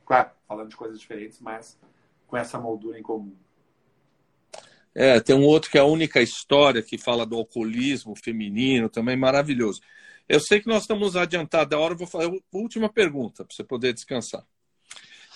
[0.06, 1.78] Claro, falando de coisas diferentes, mas
[2.26, 3.34] com essa moldura em comum.
[4.94, 9.16] É, tem um outro que é a única história que fala do alcoolismo feminino, também
[9.16, 9.80] maravilhoso.
[10.28, 13.64] Eu sei que nós estamos adiantados da hora, vou fazer a última pergunta para você
[13.64, 14.46] poder descansar.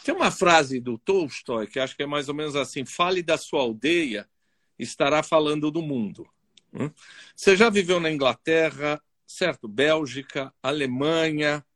[0.06, 3.36] Tem uma frase do Tolstói que acho que é mais ou menos assim: fale da
[3.36, 4.30] sua aldeia,
[4.78, 6.24] estará falando do mundo.
[6.72, 6.88] Hum?
[7.34, 9.66] Você já viveu na Inglaterra, certo?
[9.66, 11.66] Bélgica, Alemanha.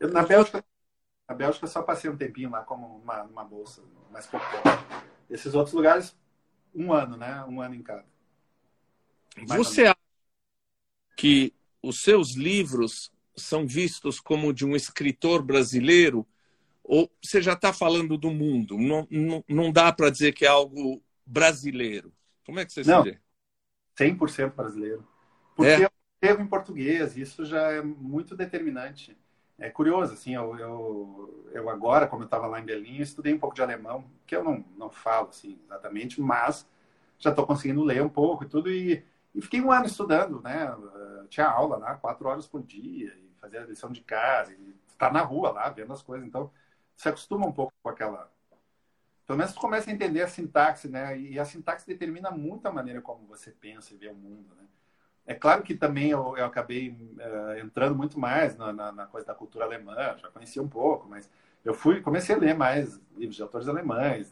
[0.00, 0.64] Eu, na Bélgica,
[1.28, 4.46] na Bélgica só passei um tempinho lá como uma, uma bolsa, mais pouco
[5.28, 6.16] Esses outros lugares,
[6.74, 7.44] um ano, né?
[7.46, 8.06] Um ano em cada.
[9.36, 9.98] Mais Você acha
[11.14, 16.26] que os seus livros são vistos como de um escritor brasileiro
[16.84, 18.76] ou você já está falando do mundo?
[18.76, 22.12] Não, não, não dá para dizer que é algo brasileiro.
[22.44, 23.20] Como é que você não, se vê?
[23.98, 25.06] 100% brasileiro.
[25.56, 25.84] Porque é.
[25.86, 29.16] eu escrevo em português, isso já é muito determinante.
[29.58, 33.38] É curioso, assim, eu, eu, eu agora, como eu estava lá em Berlim, estudei um
[33.38, 36.68] pouco de alemão, que eu não, não falo, assim, exatamente, mas
[37.18, 40.74] já estou conseguindo ler um pouco e tudo, e, e fiquei um ano estudando, né?
[41.30, 45.06] Tinha aula lá, quatro horas por dia, e fazia a lição de casa, e estar
[45.06, 46.50] tá na rua lá, vendo as coisas, então
[46.96, 48.30] se acostuma um pouco com aquela.
[49.26, 51.18] Pelo menos começa a entender a sintaxe, né?
[51.18, 54.64] E a sintaxe determina muito a maneira como você pensa e vê o mundo, né?
[55.26, 59.26] É claro que também eu, eu acabei uh, entrando muito mais na, na, na, coisa
[59.26, 61.30] da cultura alemã, já conhecia um pouco, mas
[61.64, 64.30] eu fui comecei a ler mais livros de autores alemães,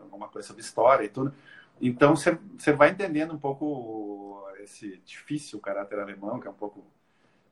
[0.00, 1.34] alguma coisa sobre história e tudo.
[1.78, 6.84] Então você vai entendendo um pouco esse difícil caráter alemão, que é um pouco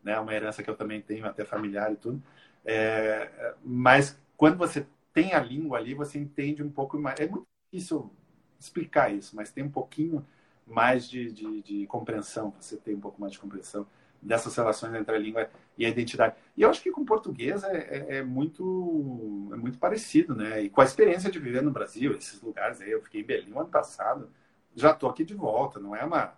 [0.02, 2.22] né, uma herança que eu também tenho, até familiar e tudo.
[2.64, 7.18] É, mas quando você tem a língua ali, você entende um pouco mais.
[7.18, 8.10] É muito difícil
[8.58, 10.24] explicar isso, mas tem um pouquinho
[10.64, 13.86] mais de, de, de, compreensão, você tem um pouco mais de compreensão
[14.22, 16.36] dessas relações entre a língua e a identidade.
[16.56, 20.62] E eu acho que com português é, é, é, muito, é muito parecido, né?
[20.62, 23.56] E com a experiência de viver no Brasil, esses lugares aí, eu fiquei em Berlim
[23.56, 24.30] ano passado,
[24.74, 26.34] já estou aqui de volta, não é uma...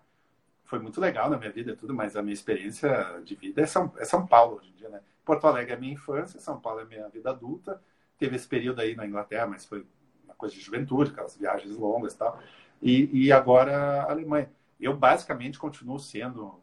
[0.65, 3.93] Foi muito legal na minha vida tudo, mas a minha experiência de vida é São,
[3.99, 5.01] é São Paulo hoje em dia, né?
[5.25, 7.81] Porto Alegre é minha infância, São Paulo é minha vida adulta.
[8.21, 9.85] Teve esse período aí na Inglaterra, mas foi
[10.25, 12.41] uma coisa de juventude, aquelas viagens longas e tal.
[12.83, 14.51] E, e agora a Alemanha.
[14.79, 16.55] Eu basicamente continuo sendo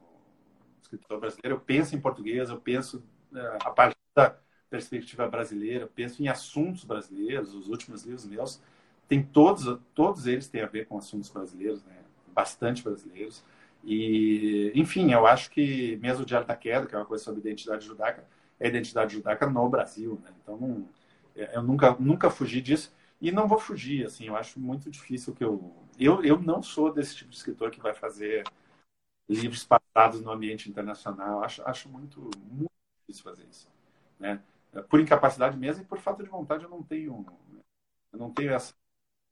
[0.82, 1.58] escritor brasileiro.
[1.58, 4.36] Eu penso em português, eu penso uh, a partir da
[4.70, 7.54] perspectiva brasileira, eu penso em assuntos brasileiros.
[7.54, 8.62] Os últimos livros meus
[9.08, 11.96] tem todos, todos eles têm a ver com assuntos brasileiros, né?
[12.34, 13.44] Bastante brasileiros.
[13.84, 17.40] E, enfim, eu acho que mesmo o Diário da Queda, que é uma coisa sobre
[17.40, 18.26] identidade judaica,
[18.60, 20.32] é identidade judaica no Brasil, né?
[20.42, 20.88] Então, não,
[21.38, 22.94] eu nunca, nunca fugi disso.
[23.20, 25.74] E não vou fugir, assim, eu acho muito difícil que eu...
[26.00, 28.44] Eu, eu não sou desse tipo de escritor que vai fazer
[29.28, 31.44] livros passados no ambiente internacional.
[31.44, 33.68] Acho, acho muito, muito difícil fazer isso.
[34.20, 34.42] Né?
[34.90, 37.26] Por incapacidade mesmo e por falta de vontade eu não tenho,
[38.14, 38.74] eu não tenho essa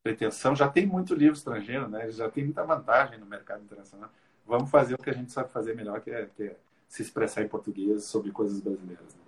[0.03, 0.55] pretensão.
[0.55, 2.09] Já tem muito livro estrangeiro, né?
[2.11, 4.09] já tem muita vantagem no mercado internacional.
[4.45, 7.43] Vamos fazer o que a gente sabe fazer melhor, que é, que é se expressar
[7.43, 9.15] em português sobre coisas brasileiras.
[9.15, 9.24] Né?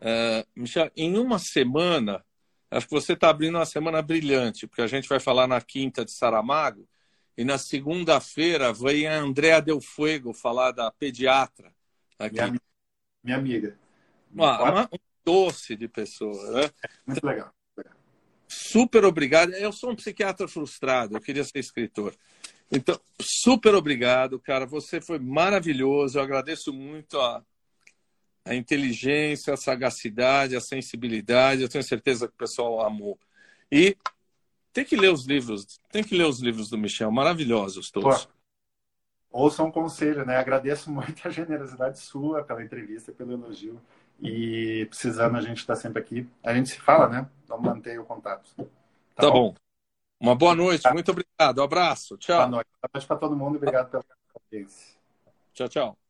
[0.00, 2.24] Uh, Michel, em uma semana
[2.70, 6.04] Acho que você está abrindo uma semana brilhante, porque a gente vai falar na quinta
[6.04, 6.86] de Saramago
[7.36, 11.72] e na segunda-feira vem a Andrea Del Fuego falar da pediatra.
[12.18, 12.34] Aqui.
[12.34, 12.60] Minha,
[13.24, 13.78] minha amiga.
[14.30, 16.70] Uma, uma, um doce de pessoa, né?
[17.06, 17.50] Muito legal.
[18.46, 19.52] Super obrigado.
[19.54, 22.14] Eu sou um psiquiatra frustrado, eu queria ser escritor.
[22.70, 24.66] Então, super obrigado, cara.
[24.66, 26.18] Você foi maravilhoso.
[26.18, 27.42] Eu agradeço muito a,
[28.48, 31.62] a inteligência, a sagacidade, a sensibilidade.
[31.62, 33.18] Eu tenho certeza que o pessoal amou.
[33.70, 33.96] E
[34.72, 38.24] tem que ler os livros, tem que ler os livros do Michel, maravilhosos todos.
[38.24, 38.32] Pô,
[39.42, 40.38] ouça um conselho, né?
[40.38, 43.78] Agradeço muito a generosidade sua pela entrevista, pelo elogio.
[44.20, 46.26] E precisando, a gente está sempre aqui.
[46.42, 47.28] A gente se fala, né?
[47.46, 48.50] Vamos manter o contato.
[48.56, 48.64] Tá,
[49.14, 49.52] tá bom?
[49.52, 49.54] bom?
[50.20, 50.92] Uma boa noite, tá.
[50.92, 51.58] muito obrigado.
[51.58, 52.16] Um abraço.
[52.16, 52.38] Tchau.
[52.38, 52.68] Boa noite.
[52.82, 53.56] Boa noite para todo mundo.
[53.56, 54.96] Obrigado pela audiência.
[55.52, 56.07] Tchau, tchau.